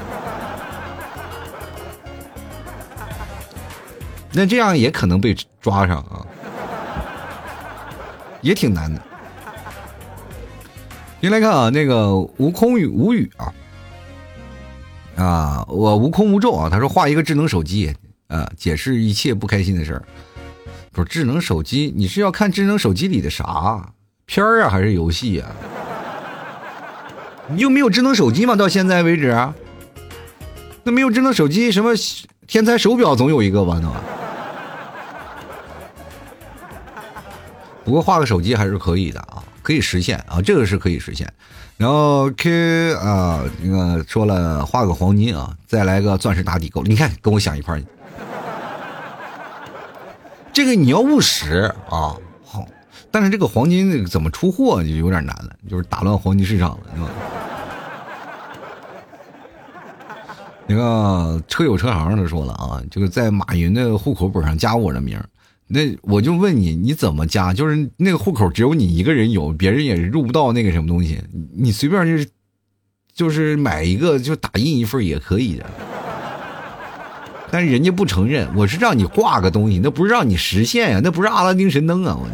[4.31, 6.25] 那这样也可能被抓上啊，
[8.39, 9.01] 也挺难的。
[11.21, 13.53] 先来看啊，那个无空语无语啊，
[15.21, 16.69] 啊，我无空无咒啊。
[16.69, 17.93] 他说画一个智能手机
[18.27, 20.01] 啊，解释一切不开心的事儿。
[20.93, 23.91] 不是智能手机，你是要看智能手机里的啥
[24.25, 25.45] 片儿啊，还是游戏呀？
[27.51, 28.55] 你又没有智能手机吗？
[28.55, 29.35] 到现在为止，
[30.83, 31.93] 那没有智能手机，什么
[32.47, 33.79] 天才手表总有一个吧？
[33.81, 33.91] 那。
[37.83, 41.31] 不过画个手机还是可以的啊，可以实现啊，这个是可以实现。
[41.75, 46.83] 然后 K 啊，那个说了画个黄金啊，再来个钻石打底够。
[46.83, 47.81] 你看，跟我想一块儿。
[50.53, 52.15] 这个你要务实啊。
[52.45, 52.65] 好，
[53.09, 57.07] 但是这个黄金怎么出货就有点难了，就是打乱黄金市场了，是吧？
[60.69, 65.19] 那个车友车行他说了啊，就是在马云的户口本上加我的名
[65.67, 67.51] 那我就问你，你怎么加？
[67.51, 71.19] 就是那个户口只有你一个人有，别人也入不到那个什么东西。
[71.55, 72.27] 你随便就是，
[73.13, 75.65] 就是买一个就打印一份也可以的。
[77.51, 82.15] 但是人家不承认，我是让你挂个东西，那不是让你实现呀，那不是阿拉丁神灯啊！
[82.19, 82.27] 我，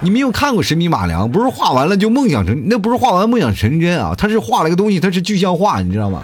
[0.00, 6.22] 你没有看过神笔马良，不是画完了就梦想成，那不是画完梦想成真啊，他是画了个东西，他是具象化，你知道吗？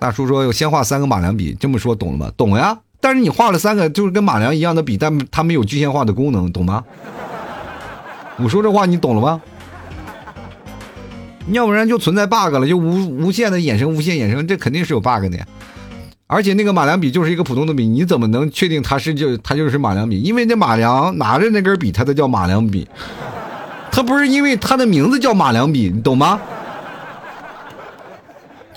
[0.00, 2.32] 大叔说：“要先画三个马良笔，这么说懂了吗？
[2.34, 2.76] 懂呀。
[3.02, 6.82] 但是你画了三个，就是跟马良一样的笔，但它没有具象化的功能，懂吗？
[8.38, 9.40] 我说这话你懂了吗？
[11.48, 15.46] 要不然就存在 bug 了，就无无限的衍生，无限衍生，这肯定是有 bug 的呀。
[16.26, 20.20] 而且那个马良笔就是一个普通的笔，你怎么能确定它是就它就是马良笔？
[20.20, 22.88] 因为那马良拿着那根笔，它才叫马良笔，
[23.90, 26.40] 它不是因为它的名字叫马良笔，你懂吗？”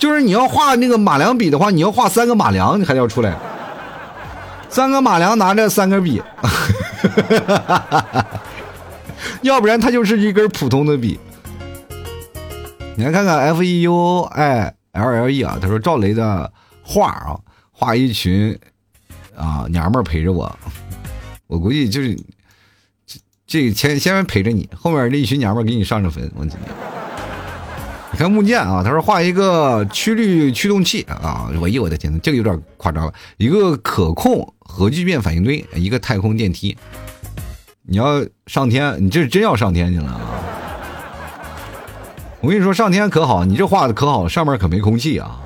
[0.04, 3.34] 就是你要画那个马良笔的话，你要画三个马良，你还要出来，
[4.68, 6.22] 三个马良拿着三根笔，
[9.40, 11.18] 要不然它就是一根普通的笔。
[12.96, 17.40] 你来看看 F E U I L L E 啊，他说赵雷的画啊，
[17.72, 18.58] 画一群
[19.34, 20.54] 啊娘们陪着我，
[21.46, 22.14] 我估计就是
[23.06, 26.46] 这这前前面陪着你，后面这一群娘们给你上上坟，我。
[28.14, 33.12] 你看木剑啊，他说画一个曲率驱动器啊，我一我的天呐，这个有点夸张了。
[33.38, 36.78] 一个可控核聚变反应堆，一个太空电梯。
[37.82, 40.20] 你要上天，你这是真要上天去了啊！
[42.40, 45.40] 我跟你说，上天可好，你这画的可好，上面可没空气啊。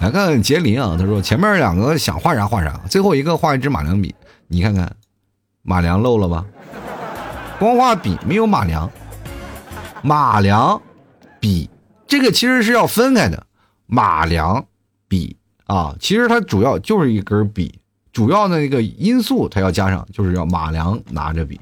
[0.00, 4.12] 来看杰林啊，他说前面两个想画啥画啥，最后一个画一支马良笔，
[4.48, 4.92] 你看看
[5.62, 6.44] 马良漏了吧？
[7.60, 8.90] 光画笔没有马良。
[10.02, 10.82] 马良
[11.38, 11.70] 笔，
[12.08, 13.46] 这个其实是要分开的。
[13.86, 14.64] 马良
[15.06, 15.36] 笔
[15.66, 17.78] 啊，其实它主要就是一根笔，
[18.12, 21.60] 主要的那个因素它要加上，就是要马良拿着笔，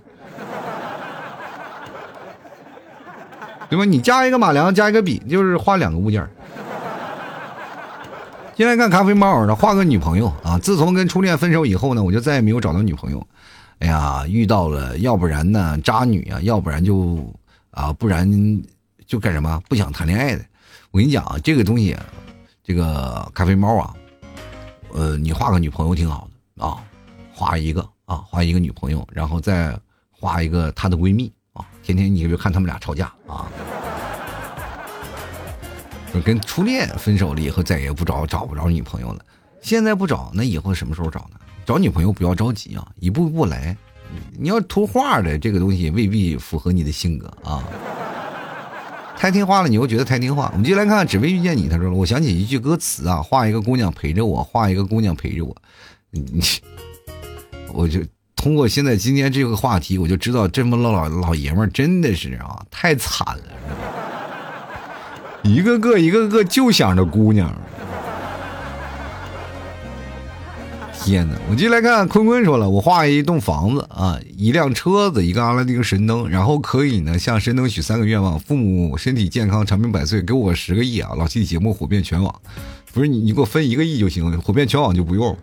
[3.68, 3.84] 对吧？
[3.84, 6.26] 你加一个马良，加一个笔，就是画两个物件。
[8.56, 10.58] 先来看咖啡猫呢，画个女朋友啊。
[10.58, 13.26] 自从跟初恋分手以后呢，我就再也没有找到女朋友。
[13.80, 17.18] 哎呀，遇到了，要不然呢渣女啊，要不然就。
[17.70, 18.28] 啊，不然
[19.06, 19.60] 就干什么？
[19.68, 20.44] 不想谈恋爱的。
[20.90, 21.96] 我跟你讲啊，这个东西，
[22.62, 23.94] 这个咖啡猫啊，
[24.92, 26.82] 呃，你画个女朋友挺好的啊，
[27.32, 29.78] 画一个啊，画一个女朋友，然后再
[30.10, 33.46] 画一个她的闺蜜啊，天天你就看他们俩吵架啊，
[36.24, 39.24] 跟初恋分手了以后再也不找找不着女朋友了。
[39.62, 41.38] 现在不找，那以后什么时候找呢？
[41.64, 43.76] 找女朋友不要着急啊，一步一步来。
[44.38, 47.62] 你要图画的这个东西未必符合你的性格啊！
[49.16, 50.48] 太听话了，你又觉得太听话。
[50.54, 51.68] 我们就来看看，只为遇见你。
[51.68, 55.54] 他说了，我想起一句歌词啊，画一个姑娘陪着我，画一个姑娘陪着我。
[56.10, 56.42] 你，
[57.74, 58.00] 我就
[58.34, 63.42] 通过现在今天这个话题，我就知道这么老老爷们真的是啊，太惨了，
[65.42, 67.54] 一个个一个个就想着姑娘。
[71.02, 81.10] 天呐，我就来看坤坤说了，我画一栋房子啊，一辆车子，一个阿拉丁神灯，然后可以呢向神灯许三个愿望：父母身体健康，长命百岁，给我十个亿啊！
[81.16, 82.32] 老 T 节目火遍全网，
[82.92, 85.36] 不是你，你给我分一个亿就行了，火遍全网就不用。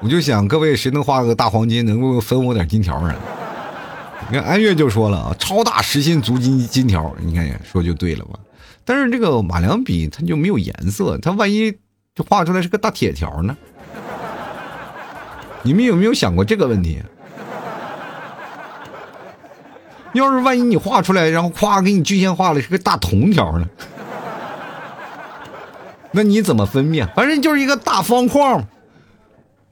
[0.00, 3.14] 我就想各位谁能画个大黄金，能够分我点金条啊？
[4.30, 8.38] 你看安月就说了啊，超大实心足金金条，你看说就对了吧？
[8.88, 11.70] 但是这个马良笔它就没有颜色，它万一
[12.14, 13.54] 就画出来是个大铁条呢？
[15.62, 17.02] 你们有没有想过这个问题？
[20.14, 23.68] 要是万一你画出来，然后夸给你具象化了是个大铜条呢？
[26.12, 27.06] 那你怎么分辨？
[27.14, 28.66] 反正就是一个大方框，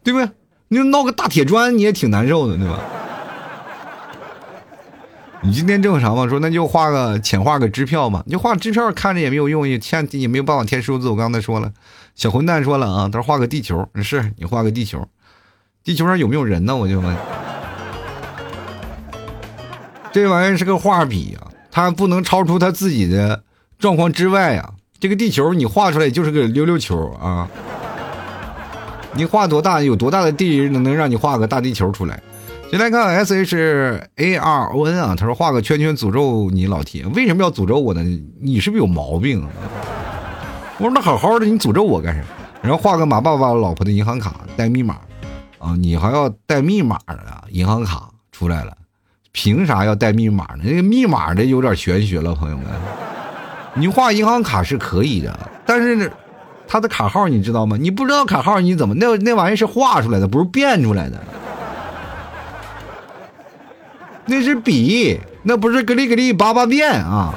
[0.04, 0.28] 对不对？
[0.68, 2.78] 你闹个大铁砖，你也挺难受的，对吧？
[5.46, 6.28] 你今天正常吗？
[6.28, 11.08] 说那就画个浅画个支票嘛，你就画支票看着也没有用，也签也没有办法填数字。
[11.08, 11.70] 我刚才说了，
[12.16, 15.06] 小混蛋说了啊，他说画个地球，是你画个地球，
[15.84, 16.74] 地球上有没有人呢？
[16.74, 17.16] 我就问，
[20.10, 23.44] 这玩意儿是个画笔啊，它不能超出它自己的
[23.78, 24.72] 状况之外呀。
[24.98, 27.48] 这个地球你画出来就是个溜溜球啊，
[29.14, 32.20] 你画多大有多大的地能能让你画个大地球出来？
[32.68, 38.02] 先来看 S H A R O N 啊，他说画个圈圈诅咒你老铁，为什么要诅咒我呢？
[38.40, 39.46] 你是不是有毛病？
[40.78, 42.22] 我说那好好的，你诅咒我干啥？
[42.62, 44.96] 然后画个马爸爸老婆的银行卡带密码，
[45.58, 47.16] 啊，你还要带密码的
[47.50, 48.76] 银行卡出来了，
[49.30, 50.64] 凭啥要带密码呢？
[50.64, 52.66] 那个密码的有点玄学了，朋友们。
[53.74, 56.08] 你画银行卡是可以的，但是呢
[56.66, 57.76] 他的卡号你知道吗？
[57.78, 61.22] 你不知道卡号你怎么那那玩意是画出来的，不是变出来的。
[64.26, 67.32] 那是笔，那不是格里格里八八变啊！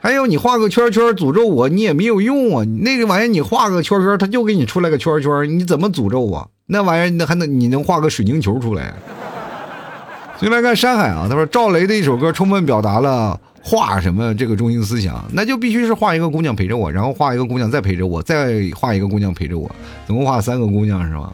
[0.00, 2.64] 还有你画个圈圈诅咒我，你也没有用啊！
[2.80, 6.48] 那个玩意儿你画个圈圈，他就给你出来个圈圈，你怎么诅咒啊？
[6.66, 8.92] 那玩意儿那还能你能画个水晶球出来？
[10.40, 19.70] 先来看山海啊，他说赵雷的一首歌充分表达了画什么这个中心思想，那就必须是画一个姑娘陪着我，然后画一个姑娘再陪着我，再画一个姑娘陪着我，
[20.06, 21.32] 总共画三个姑娘是吧？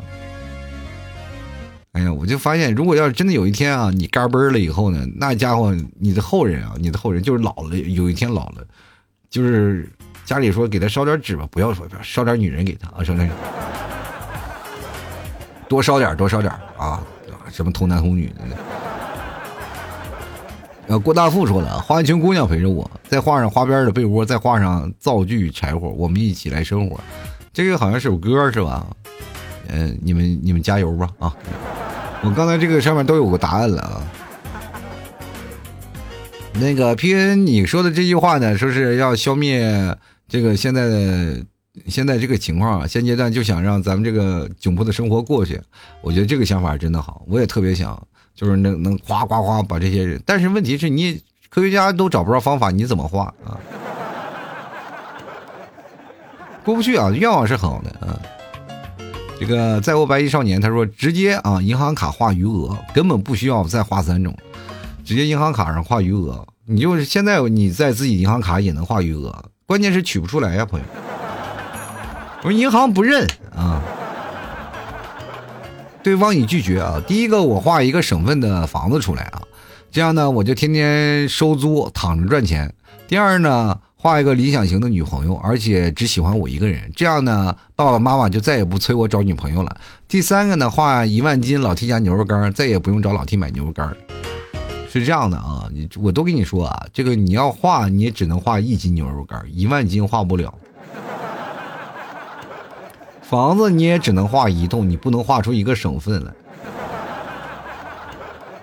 [1.99, 8.65] 哎呀，我就发现，如果要是真的有一天啊，你嘎嘣了以后呢，那家伙，你的后人啊，你的后人就是老了，有一天老了，
[9.29, 9.91] 就是
[10.25, 13.29] 家里说给他烧点纸吧，不要说烧点女人给他啊，烧点，
[15.69, 17.03] 多烧点，多烧点啊，
[17.51, 18.35] 什么童男童女的。
[20.87, 27.01] 呃，郭大富说了，画一群姑娘陪着我，再画上花边的被窝，再画上灶具柴火，我们一起来生活。
[27.53, 28.87] 这个好像是首歌是吧？
[29.71, 31.35] 嗯，你们你们加油吧啊！
[32.23, 34.03] 我刚才这个上面都有个答案了啊。
[36.61, 39.97] 那个 P N 你说的这句话呢，说是要消灭
[40.29, 41.45] 这个现在的
[41.87, 45.61] 现在这个情况啊，现阶段就想让咱们这个窘迫的生活过去。
[46.01, 48.03] 我觉得这个想法真的好，我也特别想，
[48.35, 50.21] 就是能能哗哗哗把这些人。
[50.27, 53.57] 但是问题是你科学家都找不着方法，你怎么画啊？
[56.65, 58.21] 过不去啊，愿望是好的啊。
[59.41, 64.37] 这个在我白衣少年，他说直接啊，银行卡划余额，根本不需要再划三种，
[65.05, 66.45] 直接银行卡上划余额。
[66.67, 69.33] 你就是现在你在自己银行卡也能划余额，
[69.65, 70.87] 关键是取不出来呀，朋友。
[72.43, 73.25] 我说银行不认
[73.55, 73.81] 啊，
[76.03, 77.01] 对方已拒绝啊。
[77.07, 79.41] 第一个我画一个省份的房子出来啊，
[79.93, 82.75] 这样呢我就天天收租躺着赚钱。
[83.07, 83.79] 第二呢。
[84.01, 89.77] 画一个理想型的女朋友，而且只喜欢我一个人，这样呢，爸爸妈妈就再也不催我找女朋友了。
[90.07, 93.93] 第三个呢，画一万斤老 T 家牛肉干，再也不用找老 T 买牛肉干。
[94.89, 100.55] 是这样的啊，你我都跟你说啊，这个你要画，你也只能画一斤牛肉干，一万斤画不了。
[103.21, 106.33] 房子你也只能画一栋，你不能画出一个省份来。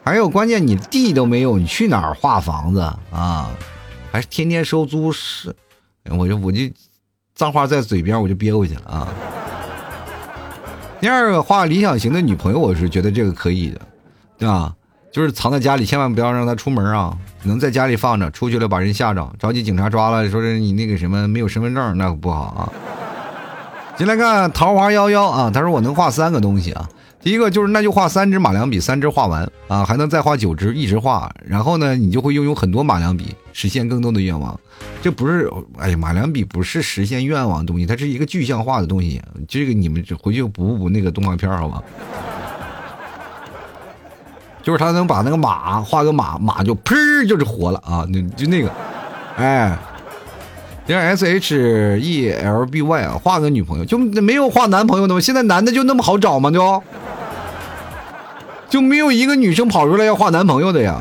[0.01, 2.79] 还有关键，你地都没有，你去哪儿画房子
[3.11, 3.51] 啊？
[4.16, 5.53] 还是天天收租是，
[6.18, 6.59] 我就我就
[7.36, 9.09] 脏话在嘴边我就憋回去了啊。
[11.01, 13.82] 第二个画理想型的女朋友，我是觉得这个可以的，
[14.38, 14.74] 对吧？
[15.11, 17.13] 就是藏在家里，千万不要让她出门啊，
[17.43, 22.72] 能在家里放着，出去了把人吓着，着急警察抓了，说是你那个什么没有身份证，那可不好啊。
[23.97, 26.89] 进来看桃花夭夭啊，他说我能画三个东西啊。
[27.26, 31.34] 第一个就是那就画三支马良笔，三支画完啊，还能再画九支，一直画。
[31.43, 34.57] 然后呢，你就会拥有很多马良笔，实现更多的愿望。
[35.01, 35.49] 这不是，
[35.80, 39.19] 哎呀，马良笔不是实现愿望的东西，它是一个具象化的东西。
[39.47, 41.82] 这个你们回去补补那个动画片，好吧？
[44.61, 48.05] 就是他能把那个马画个马，马就砰就是活了啊！
[48.07, 48.71] 那就那个，
[49.38, 49.76] 哎，
[50.86, 55.19] 让 S H E L B Y 啊，画个女朋友就没有画男朋友的吗？
[55.19, 56.51] 现在男的就那么好找吗？
[56.51, 56.84] 就？
[58.76, 60.99] 就没有一个女生跑出来要画男朋友的呀？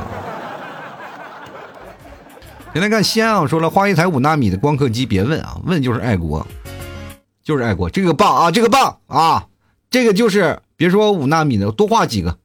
[2.73, 6.47] 先来看西安啊，说了画一台五纳米的光刻机，别问啊，问就是爱国，
[7.43, 9.49] 就是爱国，这个棒啊，这个棒啊，
[9.91, 12.39] 这个就是别说五纳米的，多画几个，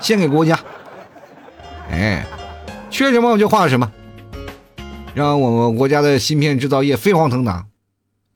[0.00, 0.58] 献给国家。
[1.90, 2.24] 哎，
[2.88, 3.92] 缺什么我就画什么，
[5.12, 7.66] 让我们国家的芯片制造业飞黄腾达。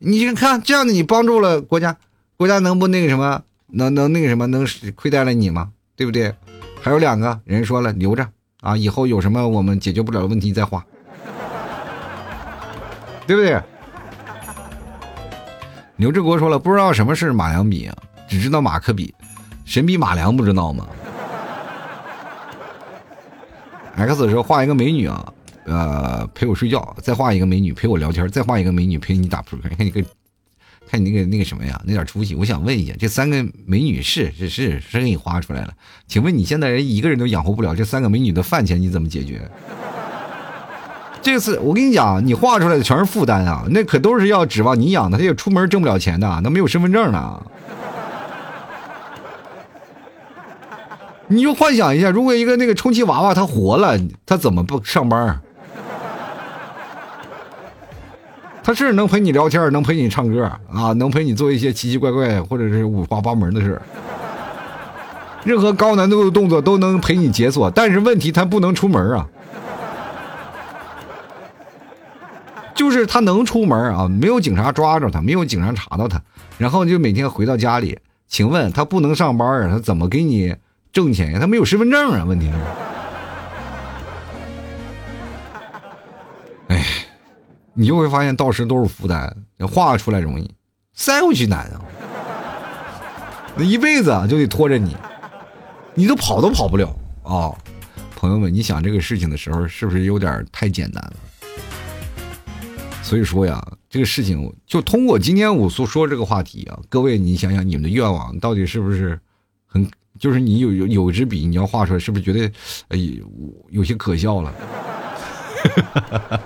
[0.01, 1.97] 你看这样的，你帮助了国家，
[2.37, 3.41] 国家能不那个什么？
[3.77, 5.71] 能能那个什么能亏待了你吗？
[5.95, 6.35] 对不对？
[6.81, 8.27] 还有两个人说了留着
[8.63, 10.83] 啊，以后有什么我们解决不了的问题再画，
[13.27, 13.61] 对不对？
[15.97, 17.91] 刘志国说了，不知道什么是马良笔，
[18.27, 19.15] 只知道马克笔，
[19.67, 20.87] 神笔马良不知道吗
[23.97, 25.33] ？X 说画一个美女啊，
[25.65, 30.03] 呃陪我睡觉，再画一个美女陪我聊天，再画一个美女陪你打扑克，你看你个。
[30.89, 32.35] 看你那个那个什么呀，那点出息！
[32.35, 35.73] 我想问一下，这三个美女是是是是给你画出来了？
[36.07, 39.41] 请问你现在人一个人都养活不了，这三个美女的饭钱你怎么解决？
[41.21, 47.45] 这次我跟你讲，你画出来的全是负担啊，那可都是要指望你养的，他也出门挣不了钱的，那没有身份证呢。
[51.29, 55.41] 你就幻想一下，如果一个那个充气娃娃它活了，它怎么不上班？
[58.67, 63.81] 他是能陪你聊天，能陪你唱歌啊，能陪你做一些奇奇怪怪或者是五花八门的事
[65.45, 69.29] 任何高难度的动作都能陪你解锁，但是问题他不能出门啊。
[72.75, 76.21] 就是他能出门啊，没有警察抓着他，没有警察查到他，
[76.59, 77.97] 然后就每天回到家里，
[78.27, 79.71] 请问他不能上班？
[79.71, 80.57] 他怎么给你
[80.93, 81.39] 挣钱呀？
[81.39, 82.25] 他没有身份证啊？
[82.25, 82.53] 问题是，
[86.67, 86.85] 哎，
[87.79, 89.31] 你就会发现到时都是负担，
[89.69, 90.51] 画出来容易，
[90.95, 91.85] 塞回去难啊，
[93.55, 94.97] 那一辈子就得拖着你，
[95.95, 96.89] 你都跑都跑不了
[97.23, 97.53] 啊！
[98.17, 101.13] 朋友们，你想这个事情的时候，是不是有点太简单了？
[103.03, 109.21] 所以说呀，这个事情就通过今天我所说这个话题啊，各位你想想你们的愿望到底是不是
[109.67, 109.87] 很，
[110.19, 112.51] 就是你有有有支笔你要画出来，是不是觉得
[112.89, 112.99] 哎
[113.69, 114.51] 有些可笑了？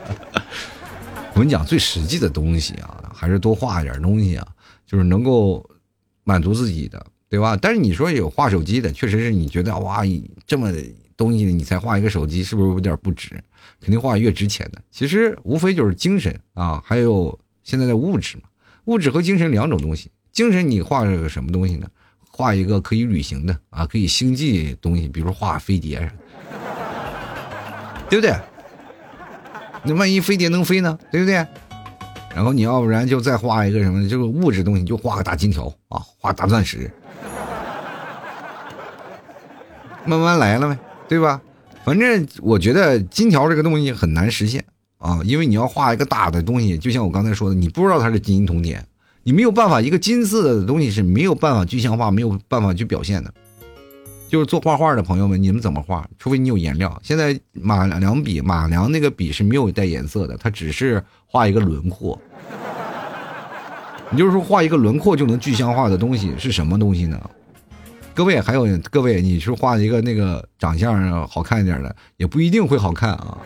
[1.34, 4.46] 我跟你讲，最实际的东西啊，还是多画一点东西啊，
[4.86, 5.64] 就是能够
[6.24, 7.56] 满足自己的，对吧？
[7.56, 10.02] 但是你说有画手机的，确实是你觉得哇，
[10.46, 10.72] 这么
[11.16, 13.30] 东西你才画一个手机，是不是有点不值？
[13.80, 18.42] 肯定画越值钱的，其实无非就是精神啊，还有现在的物质嘛。
[18.86, 20.10] 物质和精神两种东西。
[20.32, 21.88] 精神你画个什么东西呢？
[22.28, 26.10] 画一个可以旅行的啊，可以星际东西，比如画飞碟，
[28.08, 28.34] 对不对？
[29.82, 30.98] 那万一飞碟能飞呢？
[31.10, 31.46] 对不对？
[32.34, 36.90] 然后你要不然就再画一个什么，这个物质东西，就画个大金条啊，画大钻石，
[40.04, 40.78] 慢慢来了呗，
[41.08, 41.40] 对吧？
[41.84, 44.64] 反正我觉得金条这个东西很难实现
[44.98, 48.84] 啊，因为你要画一个大的东西，就像我刚才说的，你不知道它是金银铜铁，
[49.24, 53.34] 你没有办法，一个金色的东西是没有办法具象化，没有办法去表现的。
[54.30, 56.08] 就是做画画的朋友们，你们怎么画？
[56.16, 57.00] 除非你有颜料。
[57.02, 62.16] 现在马良笔，马良那个笔是没有带颜色的，它只是画一个轮廓。
[64.08, 67.20] 你就是说画一个轮廓就能具象化的东西是什么东西呢？
[68.14, 73.36] 各位，还有各位，你是画一个那个长相好看一点的，也不一定会好看啊。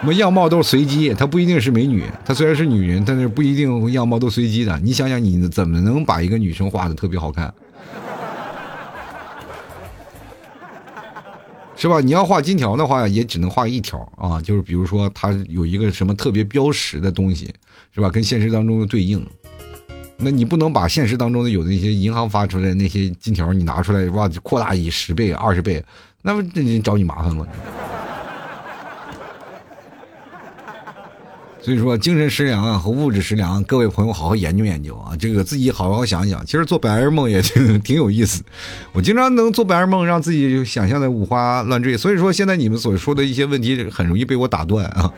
[0.00, 4.78] 我们样貌都是随机，她不一定是美女，她虽然是女人，但是不一定样貌都随机的。
[4.78, 7.52] 你想想，你怎么能把一个女生画的特别好看？
[11.78, 12.00] 是吧？
[12.00, 17.54] 你要画金条的话，也只能画一条啊，就是比如说它有一个什么特别标识的东西，
[17.94, 18.10] 是吧？
[18.10, 19.24] 跟现实当中的对应。
[20.16, 25.80] 那你不能把现实当中的有那些银行发出来那些金条，你拿出来哇，扩大以十倍、二十倍，
[26.22, 27.46] 那不这找你麻烦吗？
[31.60, 36.44] 所以说，精神食粮啊和物质食粮，各位朋友好好研究研究啊，这个自己好好想想。
[36.46, 38.42] 其实做白日梦也挺挺有意思，
[38.92, 41.96] 我经常能做白日梦，让自己想象的五花乱坠。
[41.96, 45.12] 所以说，现在你们所说的一些问题很容易被我打断啊。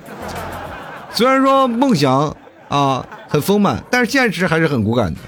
[1.13, 2.37] 虽然说梦想。
[2.71, 5.19] 啊，很丰满，但是现实还是很骨感的。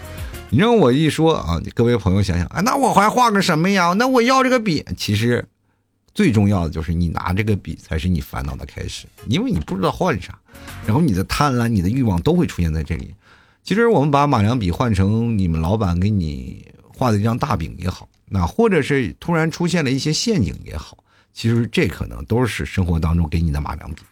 [0.51, 3.93] 你让我一说啊，各位朋友想想啊，那我还画个什么呀？
[3.99, 4.85] 那我要这个笔。
[4.97, 5.45] 其实
[6.15, 10.39] 最重要的就是你拿这个笔才是你烦恼的开始，因为你不知道换啥，
[10.87, 13.15] 然后你的贪婪、你的欲望都会出现在这里。
[13.65, 20.99] 其实我们把马良笔换成你们老板给你画的一张大饼也好，那或者是突然出现了一些陷阱也好，
[21.33, 24.03] 其实这可能都是生活当中给你的马良笔。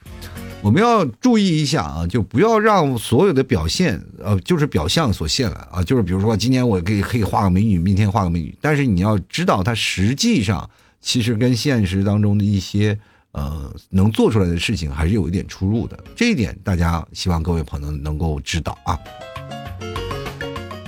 [0.63, 5.83] 我们要注意一下啊，就不要让所有的表现，呃，就是表象所限了啊。
[5.83, 10.69] 就是比如说，今天我可以可以画个美女，明天画个美女，但是你要知道，它实际上
[11.01, 12.99] 其实跟现实当中的一些
[13.33, 15.99] 呃能做出来的事情还是有一点出入的。
[16.15, 18.99] 这一点大家希望各位朋友能够知道啊。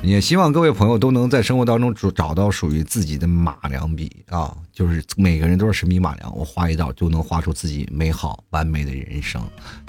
[0.04, 9.40] 也希望各位朋友都能在生活当中找找到属于自己的马良笔啊，就是每个人都是神笔马良，我画一道就能画出自己美好完美的人生，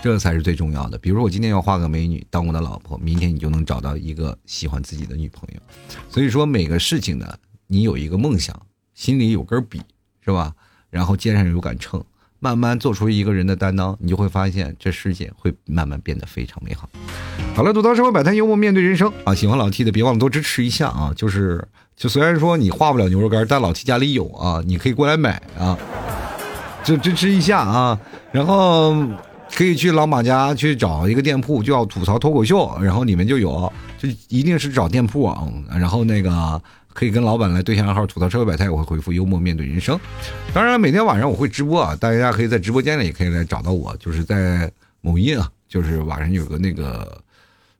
[0.03, 0.99] 这才是最重要的。
[0.99, 5.59] 比如说我今天要画个美女当我的老婆，明天你就能找到一个喜欢自己的女朋友。
[6.11, 8.55] 所以说每个事情呢，你有一个梦想，
[8.93, 9.81] 心里有根笔
[10.23, 10.53] 是吧？
[10.89, 12.03] 然后肩上有杆秤。
[12.39, 16.89] 慢慢做出一个人的担当，你就会发现这世界会慢慢变得非常美好。
[17.55, 19.33] 好了，吐槽社会百态，幽默面对人生啊！
[19.33, 21.13] 喜欢老 T 的别忘了多支持一下啊！
[21.15, 21.65] 就是
[21.95, 25.77] 就虽然说你画不了牛肉干，但老 T 家里有啊，你可以过来买啊，
[26.83, 27.97] 就支持一下啊！
[28.33, 28.93] 然后
[29.55, 36.61] 可以去老马家去找一个店铺，叫吐槽脱口秀，然后里面就有，就一定是找店铺啊，然后那个。
[36.93, 39.99] 可以跟老板来对下暗号，吐槽社会百态，我会回复幽默面对人生。
[40.53, 44.71] 当然，每天晚上我会直播啊，大家可以在直播间里也可以来找到我，就是在
[45.01, 47.21] 某音啊，就是晚上有个那个。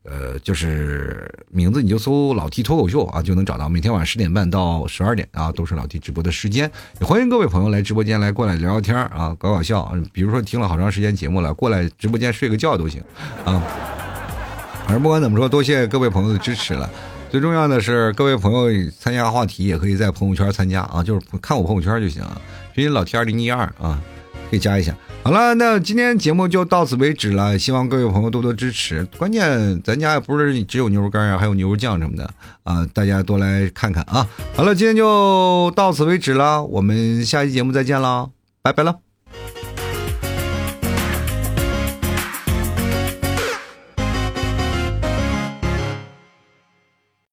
[0.05, 3.69] 呃，就是名字你就搜“老 T 脱口秀”啊，就能找到。
[3.69, 6.69] 每天晚上十点半到十二点啊，都是老 T 直播的时间。
[6.99, 9.89] 也欢迎各位朋友来直播间来过来聊聊天啊，搞搞笑。
[10.11, 13.01] 比如说听了好长时间节目了，过来直播间睡个觉都行
[13.45, 13.63] 啊。
[14.83, 16.89] 反正不管怎么说，多谢各位朋友的支持了。
[17.33, 22.23] 最重要的是，各位朋友参加话题也可以在朋友圈参加啊，就是看我朋友圈就行。
[22.75, 23.99] 拼音老 T 二零一二啊，
[24.51, 24.95] 可以加一下。
[25.23, 27.57] 好了，那今天节目就到此为止了。
[27.57, 29.03] 希望各位朋友多多支持。
[29.17, 32.31] 关键咱家也不是只有牛肉干啊，还有牛肉酱什么的
[32.61, 34.29] 啊，大家多来看看啊。
[34.55, 38.29] 好了，今天就到此为止了，我们下期节目再见了，
[38.61, 39.02] 拜拜了。